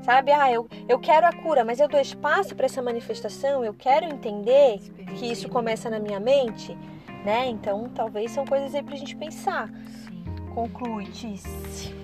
[0.04, 3.74] sabe, ah, eu, eu quero a cura, mas eu dou espaço para essa manifestação, eu
[3.74, 4.80] quero entender
[5.18, 6.78] que isso começa na minha mente,
[7.24, 7.48] né?
[7.48, 9.70] Então, talvez são coisas aí pra gente pensar.
[10.54, 11.96] Conclui, Tice.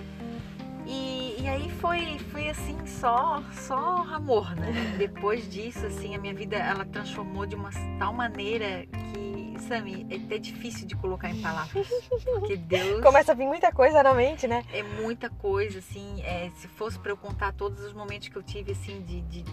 [0.86, 4.72] E, e aí foi, foi assim, só, só amor, né?
[4.98, 10.18] Depois disso, assim, a minha vida, ela transformou de uma tal maneira que, Sami, é
[10.18, 11.88] até difícil de colocar em palavras.
[12.24, 14.64] Porque Deus Começa a vir muita coisa na mente, né?
[14.72, 18.44] é muita coisa, assim, é, se fosse para eu contar todos os momentos que eu
[18.44, 19.46] tive, assim, de, de,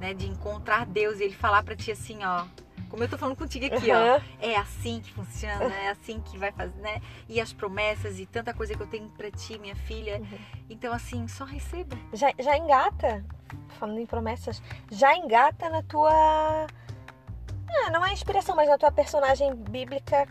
[0.00, 2.44] né, de encontrar Deus e Ele falar para ti assim, ó,
[2.88, 4.22] como eu tô falando contigo aqui, ó, Aham.
[4.40, 7.00] é assim que funciona, é assim que vai fazer, né?
[7.28, 10.18] E as promessas e tanta coisa que eu tenho para ti, minha filha.
[10.18, 10.38] Uhum.
[10.70, 11.96] Então, assim, só receba.
[12.12, 13.24] Já, já engata,
[13.78, 16.66] falando em promessas, já engata na tua.
[17.70, 20.26] Ah, não é inspiração, mas na tua personagem bíblica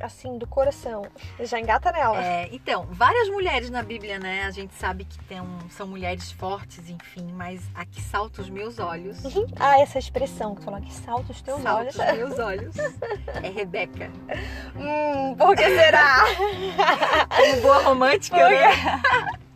[0.00, 1.06] assim, do coração.
[1.40, 2.22] Já engata nela.
[2.24, 4.44] É, então, várias mulheres na Bíblia, né?
[4.44, 8.50] A gente sabe que tem um, são mulheres fortes, enfim, mas a que salta os
[8.50, 9.24] meus olhos.
[9.24, 9.46] Uhum.
[9.58, 11.96] Ah, essa expressão que falou que salta os teus salta olhos.
[11.96, 12.76] os meus olhos.
[13.42, 14.10] É Rebeca.
[14.76, 16.24] Hum, por que será?
[17.34, 18.68] Como boa romântica, né?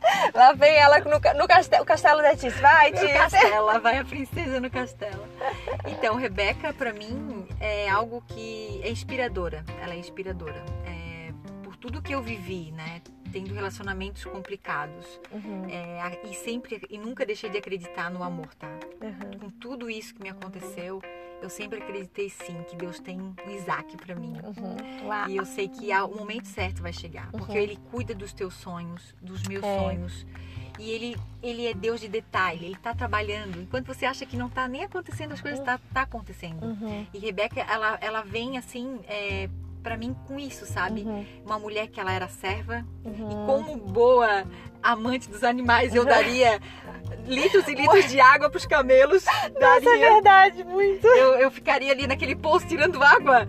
[0.35, 2.59] Lá vem ela no, no castelo, castelo da Tice.
[2.59, 3.07] Vai, Tice.
[3.07, 5.25] No castelo, lá vai a princesa no castelo.
[5.87, 9.65] Então, Rebeca, pra mim, é algo que é inspiradora.
[9.81, 10.65] Ela é inspiradora.
[10.85, 11.33] É,
[11.63, 13.03] por tudo que eu vivi, né?
[13.33, 15.21] Tendo relacionamentos complicados.
[15.31, 18.69] Uhum, É, e sempre, e nunca deixei de acreditar no amor, tá?
[19.01, 19.39] uhum.
[19.39, 21.01] Com tudo isso que me aconteceu,
[21.41, 24.33] eu sempre acreditei sim que Deus tem um Isaac pra mim.
[24.43, 25.29] Uhum.
[25.29, 27.31] E eu sei que o momento certo vai chegar.
[27.31, 27.59] Porque Uhum.
[27.59, 29.79] ele cuida dos teus sonhos, dos meus É.
[29.79, 30.27] sonhos.
[30.81, 33.61] E ele, ele é Deus de detalhe, ele tá trabalhando.
[33.61, 36.65] Enquanto você acha que não tá nem acontecendo, as coisas tá, tá acontecendo.
[36.65, 37.07] Uhum.
[37.13, 39.49] E Rebeca, ela, ela vem assim, é,
[39.83, 41.03] para mim com isso, sabe?
[41.03, 41.27] Uhum.
[41.45, 42.85] Uma mulher que ela era serva.
[43.05, 43.31] Uhum.
[43.31, 44.45] E como boa
[44.83, 46.59] amante dos animais, eu daria
[47.27, 49.25] litros e litros de água pros camelos.
[49.61, 51.07] Nossa, é verdade, muito.
[51.07, 53.47] eu, eu ficaria ali naquele poço tirando água.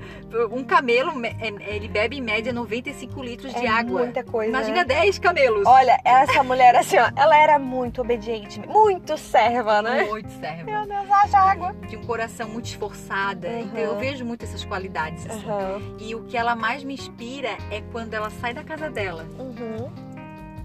[0.52, 4.04] Um camelo, me- é- ele bebe em média 95 litros de é água.
[4.04, 4.50] muita coisa.
[4.50, 5.64] Imagina 10 camelos.
[5.66, 10.04] Olha, essa mulher assim, ó, ela era muito obediente, muito serva, né?
[10.04, 10.64] Muito serva.
[10.64, 11.76] Meu Deus, haja água.
[11.90, 13.48] De um coração muito esforçada.
[13.48, 13.60] Uhum.
[13.62, 15.26] Então eu vejo muito essas qualidades.
[15.30, 15.46] assim.
[15.46, 15.96] Uhum.
[16.00, 19.90] E o que ela mais me inspira é quando ela sai da casa dela Uhum.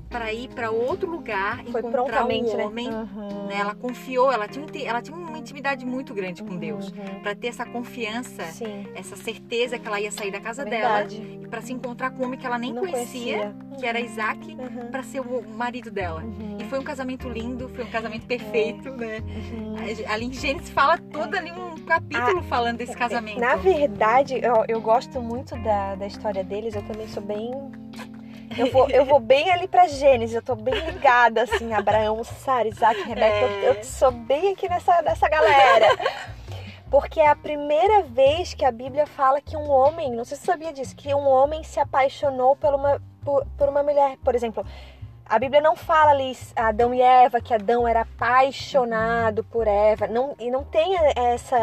[0.08, 2.64] Para ir para outro lugar, Foi encontrar um né?
[2.64, 2.88] homem.
[2.90, 3.46] Uhum.
[3.46, 3.56] né?
[3.58, 6.88] Ela confiou, ela tinha, ela tinha uma intimidade muito grande com Deus.
[6.88, 7.20] Uhum.
[7.22, 11.38] Para ter essa confiança, Sim, essa certeza que ela ia sair da casa dela verdade.
[11.42, 14.56] e para se encontrar com um homem que ela nem Não conhecia, que era Isaac,
[14.56, 14.90] Uhum.
[14.90, 16.22] para ser o marido dela.
[16.22, 16.58] Uhum.
[16.60, 19.18] E foi um casamento lindo, foi um casamento perfeito, né?
[19.20, 19.76] Uhum.
[20.08, 23.40] Ali em Gênesis fala todo ali um capítulo falando desse casamento.
[23.40, 27.50] Na verdade, eu, eu gosto muito da, da história deles, eu também sou bem.
[28.56, 32.66] Eu vou, eu vou bem ali pra Gênesis, eu tô bem ligada, assim, Abraão, Sara,
[32.68, 33.78] Isaac, Rebeca, eu, É.
[33.78, 35.86] eu sou bem aqui nessa, nessa galera.
[36.90, 40.44] Porque é a primeira vez que a Bíblia fala que um homem, não sei se
[40.44, 44.16] você sabia disso, que um homem se apaixonou por uma, por, por uma mulher.
[44.24, 44.64] Por exemplo,
[45.28, 50.06] a Bíblia não fala ali Adão e Eva, que Adão era apaixonado por Eva.
[50.06, 51.58] Não, e não tem essa,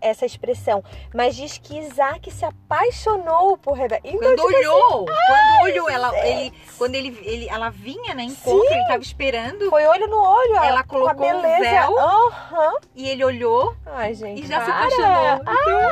[0.00, 0.82] essa expressão.
[1.14, 4.00] Mas diz que Isaac se apaixonou por Rebeca.
[4.04, 8.68] Então, Quando tipo olhou, quando olhou, ela, ele, quando ele, ele, ela vinha, né, encontro,
[8.68, 8.74] Sim.
[8.74, 10.56] ele tava esperando foi olho no olho.
[10.56, 11.60] Ela colocou um beleza.
[11.60, 11.98] véu.
[11.98, 12.72] Aham.
[12.94, 14.42] e ele olhou Ai, gente.
[14.42, 14.78] e já se para.
[14.78, 15.42] apaixonou.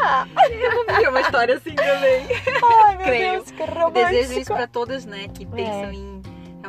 [0.03, 2.26] Ah, Eu vou viver uma história assim também.
[2.84, 3.32] ai, meu Creio.
[3.32, 3.93] Deus, que Eu romântico.
[3.93, 5.93] desejo isso pra todas, né, que pensam É.
[5.95, 6.20] em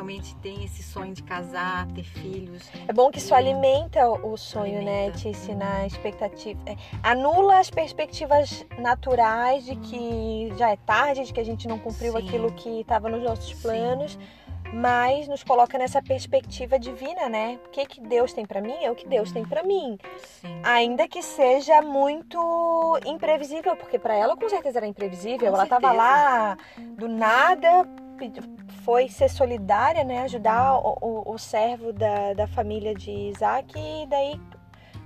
[0.02, 2.68] realmente tem esse sonho de casar, ter filhos.
[2.88, 5.04] É bom que isso alimenta o sonho, né?
[5.04, 5.18] Alimenta.
[5.18, 6.60] Te ensina expectativa.
[6.66, 11.78] é, anula as perspectivas naturais de que já é tarde, de que a gente não
[11.78, 12.18] cumpriu Sim.
[12.18, 13.62] aquilo que estava nos nossos Sim.
[13.62, 14.18] planos,
[14.72, 17.60] mas nos coloca nessa perspectiva divina, né?
[17.66, 19.98] O que, que Deus tem pra mim é o que Deus tem pra mim.
[20.40, 20.60] Sim.
[20.64, 25.50] Ainda que seja muito imprevisível, porque pra ela com certeza era imprevisível.
[25.50, 26.02] Com ela tava certeza.
[26.02, 26.56] lá
[26.96, 27.86] do nada,
[28.84, 30.20] foi ser solidária, né?
[30.22, 34.40] Ajudar o, o- o servo da, da família de Isaac e daí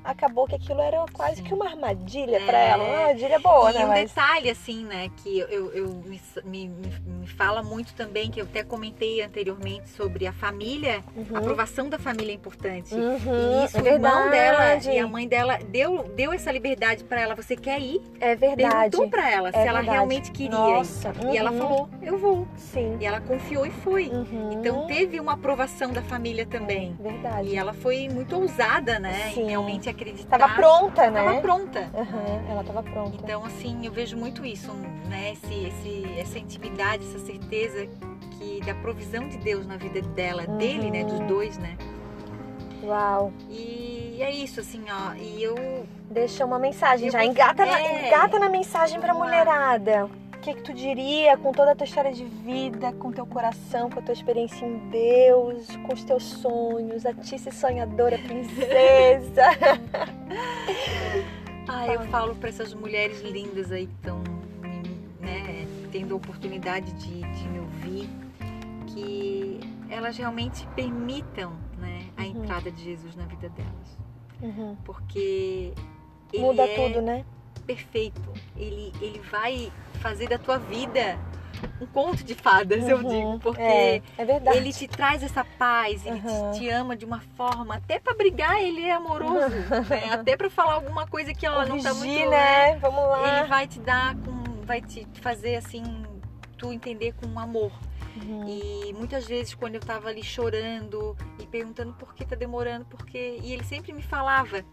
[0.07, 1.43] acabou que aquilo era quase Sim.
[1.45, 2.69] que uma armadilha É.
[2.71, 2.85] ela.
[2.85, 3.85] Uma armadilha boa, e né?
[3.85, 4.09] um Mas...
[4.11, 8.63] detalhe, assim, né, que eu, eu me, me, me- fala muito também, que eu até
[8.63, 11.37] comentei anteriormente sobre a família, a Uhum.
[11.39, 12.95] aprovação da família é importante.
[12.95, 17.05] Uhum, E isso é o irmão dela e a mãe dela deu, deu essa liberdade
[17.05, 17.35] pra ela.
[17.35, 18.01] Você quer ir?
[18.21, 18.91] É verdade.
[18.91, 19.91] Perguntou pra ela se É ela verdade.
[19.91, 21.09] realmente queria Nossa.
[21.23, 21.35] ir.
[21.35, 21.59] E ela uhum.
[21.59, 22.47] falou, eu vou.
[22.57, 22.97] Sim.
[23.01, 24.09] E ela confiou e foi.
[24.09, 24.51] Uhum.
[24.53, 26.97] Então teve uma aprovação da família também.
[27.01, 27.49] Verdade.
[27.49, 29.31] E ela foi muito ousada, né?
[29.35, 29.43] Sim.
[29.43, 30.39] Em realmente acreditar.
[30.39, 31.25] Tava pronta, né?
[31.25, 31.81] Tava pronta.
[31.95, 33.17] Uhum, ela tava pronta.
[33.23, 34.73] Então, assim, eu vejo muito isso,
[35.09, 35.33] né?
[35.33, 37.87] Esse, esse, essa intimidade, essa certeza
[38.39, 40.59] que da provisão de Deus na vida dela, Uhum.
[40.59, 41.05] dele, né?
[41.05, 41.77] Dos dois, né?
[42.85, 43.33] Uau.
[43.51, 45.15] E é isso, assim, ó.
[45.15, 48.07] E eu Deixa uma mensagem, Eu já engata, na, é.
[48.09, 49.19] engata na mensagem pra lá.
[50.47, 53.99] Que, que tu diria com toda a tua história de vida, com teu coração, com
[53.99, 59.43] a tua experiência em Deus, com os teus sonhos, a Tice sonhadora princesa?
[61.69, 64.23] Ah, eu falo para essas mulheres lindas aí que estão
[65.21, 68.09] né, tendo a oportunidade de, de me ouvir,
[68.87, 69.59] que
[69.91, 72.29] elas realmente permitam né, a Uhum.
[72.45, 73.99] entrada de Jesus na vida delas.
[74.41, 74.77] Uhum.
[74.85, 75.73] Porque
[76.33, 77.25] ele Muda é tudo, né?
[77.67, 78.33] Perfeito.
[78.57, 81.19] Ele, ele vai fazer da tua vida
[81.81, 83.09] um conto de fadas, eu Uhum.
[83.09, 83.39] digo.
[83.41, 84.57] Porque É, é verdade.
[84.59, 86.51] ele te traz essa paz, ele te- Uhum.
[86.53, 89.49] te, ama de uma forma, até pra brigar ele é amoroso,
[89.89, 90.11] né?
[90.12, 92.77] até pra falar alguma coisa que ela não tá muito, né?
[92.77, 93.39] Vamos lá.
[93.41, 95.85] Ele vai te dar com vai te fazer assim
[96.59, 97.71] tu entender com amor.
[98.17, 98.49] Uhum.
[98.49, 103.39] E muitas vezes quando eu tava ali chorando e perguntando por que tá demorando, porque
[103.43, 104.64] e ele sempre me falava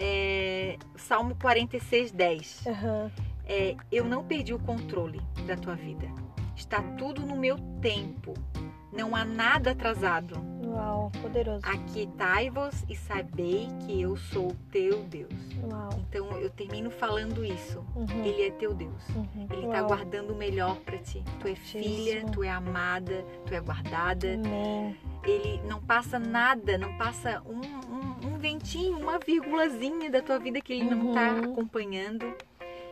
[0.00, 2.66] é, Salmo 46, 10.
[2.66, 3.12] Aham.
[3.44, 6.08] É, eu não perdi o controle da tua vida.
[6.56, 8.32] Está tudo no meu tempo.
[8.92, 10.34] Não há nada atrasado.
[10.64, 11.62] Uau, poderoso.
[11.64, 15.32] Aquietai-vos e sabei que eu sou teu Deus.
[15.64, 15.90] Uau.
[15.98, 17.84] Então eu termino falando isso.
[17.94, 18.24] Uhum.
[18.24, 19.08] Ele é teu Deus.
[19.14, 19.46] Uhum.
[19.50, 19.86] Ele tá Uau.
[19.88, 21.22] guardando o melhor para ti.
[21.40, 24.34] Tu é filha, tu é amada, tu é guardada.
[24.34, 24.96] Amém.
[25.24, 30.60] Ele não passa nada, não passa um, um, um ventinho, uma vírgulazinha da tua vida
[30.60, 31.52] que ele não tá Uhum.
[31.52, 32.32] acompanhando.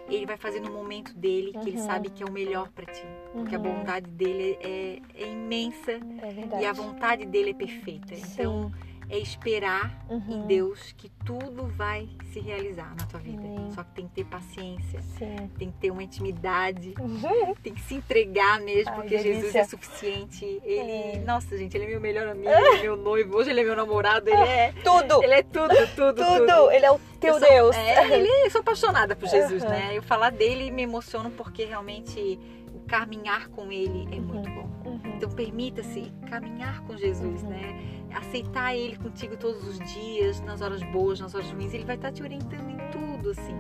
[0.08, 1.86] Ele vai fazer no momento dele, que ele Uhum.
[1.86, 3.04] sabe que é o melhor para ti.
[3.32, 3.64] Porque a Uhum.
[3.74, 8.14] bondade dele é, é imensa É e a vontade dele é perfeita.
[8.14, 8.72] Então,
[9.10, 10.22] é esperar Uhum.
[10.28, 13.42] em Deus que tudo vai se realizar na tua vida.
[13.74, 15.50] Só que tem que ter paciência, Sim.
[15.58, 17.54] tem que ter uma intimidade, Uhum.
[17.62, 19.58] tem que se entregar mesmo, Ai, porque Jesus delícia.
[19.60, 20.44] é suficiente.
[20.62, 21.22] Ele, É.
[21.26, 23.76] nossa, gente, ele é meu melhor amigo, ele é meu noivo, hoje ele é meu
[23.76, 25.22] namorado, ele é, Tudo.
[25.22, 26.24] ele é tudo, tudo, tudo.
[26.46, 26.70] Tudo.
[26.70, 27.76] Ele é o teu Eu sou- Deus.
[27.76, 29.68] É, ele, eu sou apaixonada por Jesus, Uhum.
[29.70, 29.90] né?
[29.96, 32.38] Eu falar dele me emociono porque realmente
[32.74, 34.68] o caminhar com ele é muito bom.
[34.84, 35.00] Uhum.
[35.16, 37.48] Então permita-se caminhar com Jesus, Uhum.
[37.50, 37.97] né?
[38.14, 41.72] Aceitar Ele contigo todos os dias, nas horas boas, nas horas ruins.
[41.74, 43.56] Ele vai estar te orientando em tudo, assim.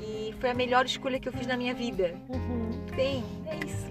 [0.00, 2.14] E foi a melhor escolha que eu fiz na minha vida.
[2.28, 2.70] Uhum.
[2.94, 3.84] Tem, é isso.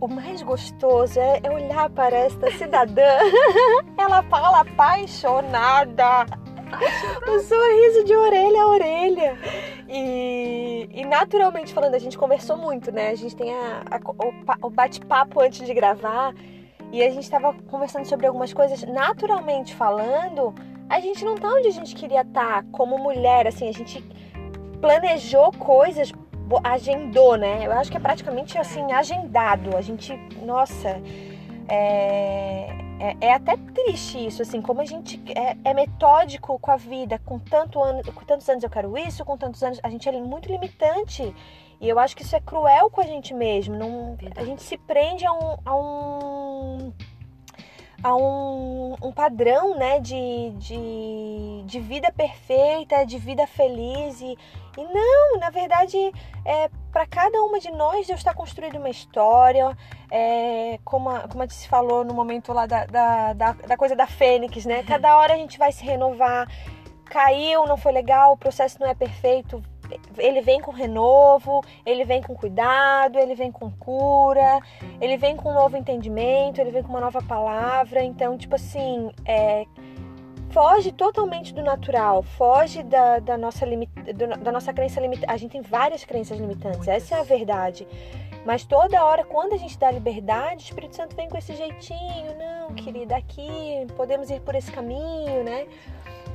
[0.00, 3.18] O, mais gostoso é, é olhar para esta cidadã.
[3.96, 6.26] Ela fala apaixonada.
[7.28, 9.38] O sorriso de orelha a orelha.
[9.88, 13.10] E, e naturalmente falando, a gente conversou muito, né?
[13.10, 14.00] A gente tem a- a-
[14.62, 16.34] o, o bate-papo antes de gravar.
[16.94, 18.84] E a gente tava conversando sobre algumas coisas.
[18.84, 20.54] Naturalmente falando,
[20.88, 23.48] a gente não tá onde a gente queria estar como mulher.
[23.48, 24.00] Assim, a gente
[24.80, 26.12] planejou coisas,
[26.62, 27.66] agendou, né?
[27.66, 29.76] Eu acho que é praticamente assim, agendado.
[29.76, 31.02] A gente, nossa,
[31.66, 32.68] é,
[33.00, 37.20] é, é até triste isso, assim, como a gente é, é metódico com a vida,
[37.26, 39.80] com, tanto ano, com tantos anos eu quero isso, com tantos anos.
[39.82, 41.34] A gente é muito limitante.
[41.80, 43.76] E eu acho que isso é cruel com a gente mesmo.
[43.76, 45.56] Não, a gente se prende a um.
[45.64, 46.63] A um
[48.04, 54.20] a um, um padrão né, de, de, de vida perfeita, de vida feliz.
[54.20, 54.36] E,
[54.76, 55.96] e não, na verdade,
[56.44, 59.74] é, para cada uma de nós, Deus está construindo uma história.
[60.10, 63.96] É, como, a, como a gente falou no momento lá da, da, da, da coisa
[63.96, 64.82] da Fênix, né?
[64.82, 66.46] Cada hora a gente vai se renovar.
[67.06, 69.62] Caiu, não foi legal, o processo não é perfeito.
[70.18, 74.60] Ele vem com renovo, ele vem com cuidado, ele vem com cura,
[75.00, 78.02] ele vem com um novo entendimento, ele vem com uma nova palavra.
[78.02, 79.64] Então, tipo assim, é,
[80.50, 85.32] foge totalmente do natural, foge da, da nossa, limit, do- da nossa crença limitada.
[85.32, 87.86] A gente tem várias crenças limitantes, essa é a verdade.
[88.44, 92.36] Mas toda hora, quando a gente dá liberdade, o Espírito Santo vem com esse jeitinho,
[92.38, 95.66] não, querida, aqui podemos ir por esse caminho, né?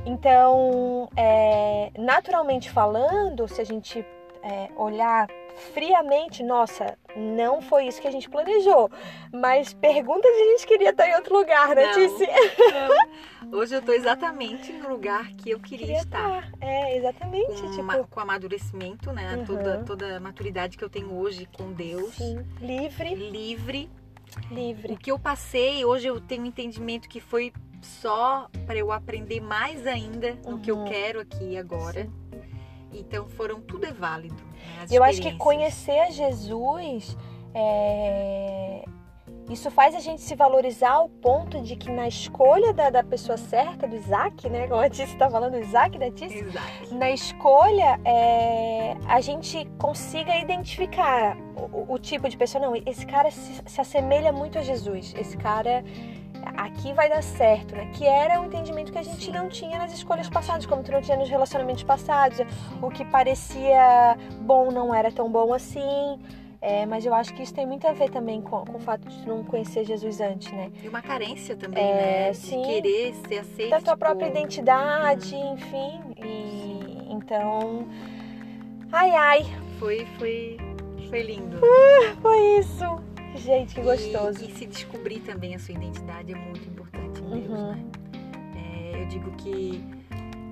[0.06, 4.04] Então, é, naturalmente falando, se a gente
[4.42, 5.28] é, olhar
[5.74, 8.90] friamente, nossa, não foi isso que a gente planejou.
[9.32, 11.92] Mas pergunta se a gente queria estar em outro lugar, né.
[11.92, 12.26] Tice?
[13.52, 16.44] Hoje eu tô exatamente no lugar que eu queria, Queria estar.
[16.46, 16.52] estar.
[16.66, 17.60] É, exatamente.
[17.60, 19.36] Com, tipo, ma- com amadurecimento, né?
[19.36, 19.44] Uhum.
[19.44, 22.14] Toda, toda a maturidade que eu tenho hoje com Deus.
[22.14, 23.90] sim, livre, Livre.
[24.50, 24.96] O livre.
[24.96, 29.86] que eu passei, hoje eu tenho um entendimento que foi só para eu aprender mais
[29.86, 30.84] ainda no que eu Uhum.
[30.84, 32.08] quero aqui e agora.
[32.92, 34.34] Então foram tudo é válido.
[34.34, 34.86] Né?
[34.90, 37.16] Eu acho que conhecer a Jesus
[37.54, 38.84] é,
[39.50, 43.36] isso faz a gente se valorizar ao ponto de que na escolha da, da pessoa
[43.36, 44.68] certa, do Isaac, né?
[44.68, 46.94] Como a Tice tá falando, Isaac da Tice, Exato.
[46.94, 52.64] na escolha é, a gente consiga identificar o, o tipo de pessoa.
[52.64, 55.12] Não, esse cara se, se assemelha muito a Jesus.
[55.18, 55.82] Esse cara
[56.56, 57.90] aqui vai dar certo, né?
[57.94, 61.00] Que era o entendimento que a gente não tinha nas escolhas passadas, como tu não
[61.00, 62.38] tinha nos relacionamentos passados.
[62.82, 66.18] O que parecia bom não era tão bom assim.
[66.62, 69.08] É, mas eu acho que isso tem muito a ver também com, com o fato
[69.08, 70.70] de não conhecer Jesus antes, né?
[70.82, 72.30] E uma carência também, É, né?
[72.32, 72.62] De sim.
[72.62, 73.70] querer ser aceito.
[73.70, 76.00] Da tua tipo, própria identidade, enfim.
[76.22, 77.86] E então.
[78.92, 79.46] Ai, ai.
[79.78, 80.58] Foi, foi,
[81.08, 81.58] foi lindo.
[82.20, 82.84] Foi isso.
[83.36, 84.44] Gente, que gostoso.
[84.44, 87.72] E, e se descobrir também a sua identidade é muito importante em Deus, Uhum.
[87.72, 87.84] né?
[88.56, 89.82] É, eu digo que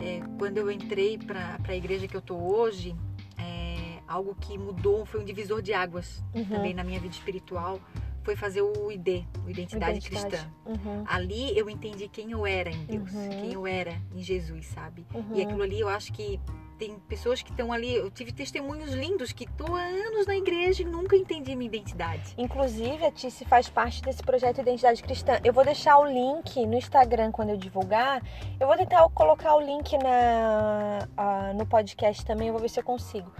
[0.01, 2.95] é, quando eu entrei para a igreja que eu tô hoje,
[3.37, 6.45] é, algo que mudou, foi um divisor de águas Uhum.
[6.45, 7.81] também na minha vida espiritual,
[8.23, 10.37] foi fazer o ID, o Identidade, Cristã.
[10.67, 11.03] Uhum.
[11.07, 13.29] Ali eu entendi quem eu era em Deus, Uhum.
[13.31, 15.07] quem eu era em Jesus, sabe?
[15.15, 15.35] Uhum.
[15.35, 16.39] E aquilo ali eu acho que
[16.79, 17.95] tem pessoas que estão ali.
[17.95, 22.35] Eu tive testemunhos lindos que estou há anos na igreja e nunca entendi minha identidade.
[22.39, 25.39] Inclusive, a Tice faz parte desse projeto Identidade Cristã.
[25.45, 28.23] Eu vou deixar o link no Instagram quando eu divulgar.
[28.59, 32.79] Eu vou tentar colocar o link na, uh, no podcast também, eu vou ver se
[32.79, 33.31] eu consigo.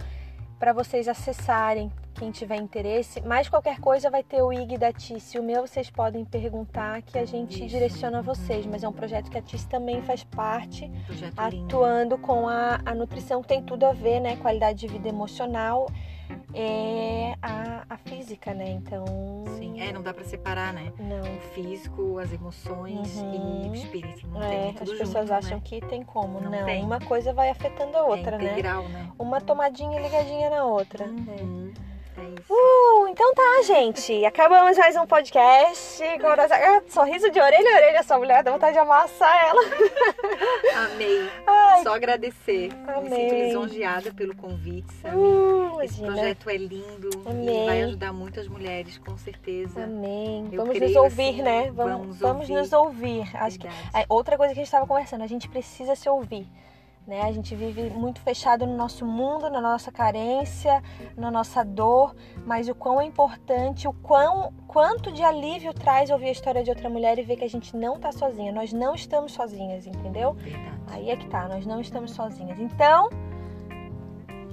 [0.59, 1.89] Para vocês acessarem,
[2.19, 3.21] quem tiver interesse.
[3.21, 5.39] Mas qualquer coisa vai ter o IG da Tice.
[5.39, 7.67] O meu vocês podem perguntar que a gente Isso.
[7.67, 8.65] direciona vocês.
[8.65, 12.27] Mas é um projeto que a Tice também faz parte, projeto atuando lindo.
[12.27, 14.35] com a, a nutrição, que tem tudo a ver, né?
[14.35, 15.87] Qualidade de vida emocional
[16.53, 18.69] é a, a física, né?
[18.69, 19.05] Então.
[19.57, 20.91] Sim, é, não dá para separar, né?
[20.99, 21.21] Não.
[21.21, 23.65] O físico, as emoções uhum.
[23.65, 24.27] e o espírito.
[24.27, 25.61] Não é, tem, as junto, pessoas acham né?
[25.63, 26.41] que tem como.
[26.41, 26.83] Não, não tem.
[26.83, 28.51] uma coisa vai afetando a outra, é né?
[28.51, 29.09] integral, né?
[29.17, 31.05] Uma tomadinha ligadinha na outra.
[31.05, 31.71] Uhum.
[31.85, 31.88] É.
[33.21, 34.23] Então tá, gente.
[34.23, 36.01] Acabamos mais um podcast.
[36.01, 39.61] Ah, sorriso de orelha a orelha, essa mulher, dá vontade de amassar ela.
[40.93, 41.29] Amei.
[41.45, 42.69] Ai, Só agradecer.
[42.87, 43.09] Amei.
[43.09, 45.17] Me sinto lisonjeada pelo convite, Samir.
[45.17, 47.63] Uh, Esse projeto é lindo Amém.
[47.63, 49.83] e vai ajudar muitas mulheres, com certeza.
[49.83, 50.47] Amém.
[50.53, 51.71] Eu vamos creio, nos ouvir, assim, né?
[51.73, 52.53] Vamos, vamos vamos ouvir.
[52.53, 53.35] nos ouvir.
[53.35, 53.89] Acho que Verdade.
[53.95, 56.47] é, outra coisa que a gente estava conversando, a gente precisa se ouvir.
[57.09, 57.23] Né?
[57.23, 60.83] A gente vive muito fechado no nosso mundo, na nossa carência,
[61.17, 66.27] na nossa dor, mas o quão é importante, o quão, quanto de alívio traz ouvir
[66.27, 68.51] a história de outra mulher e ver que a gente não tá sozinha.
[68.51, 70.37] Nós não estamos sozinhas, entendeu?
[70.85, 72.59] Aí é que tá, nós não estamos sozinhas.
[72.59, 73.09] Então,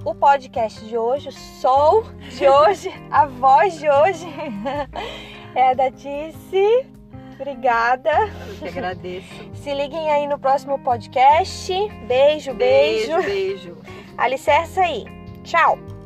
[0.03, 2.05] o podcast de hoje, o sol
[2.35, 4.25] de hoje, a voz de hoje
[5.53, 6.96] é a da Tice.
[7.39, 8.11] Obrigada.
[8.49, 9.27] Eu que agradeço.
[9.53, 11.71] Se liguem aí no próximo podcast.
[12.07, 13.15] Beijo, beijo.
[13.17, 13.77] Beijo, beijo.
[14.17, 15.05] Alicerça aí.
[15.43, 15.96] Tchau.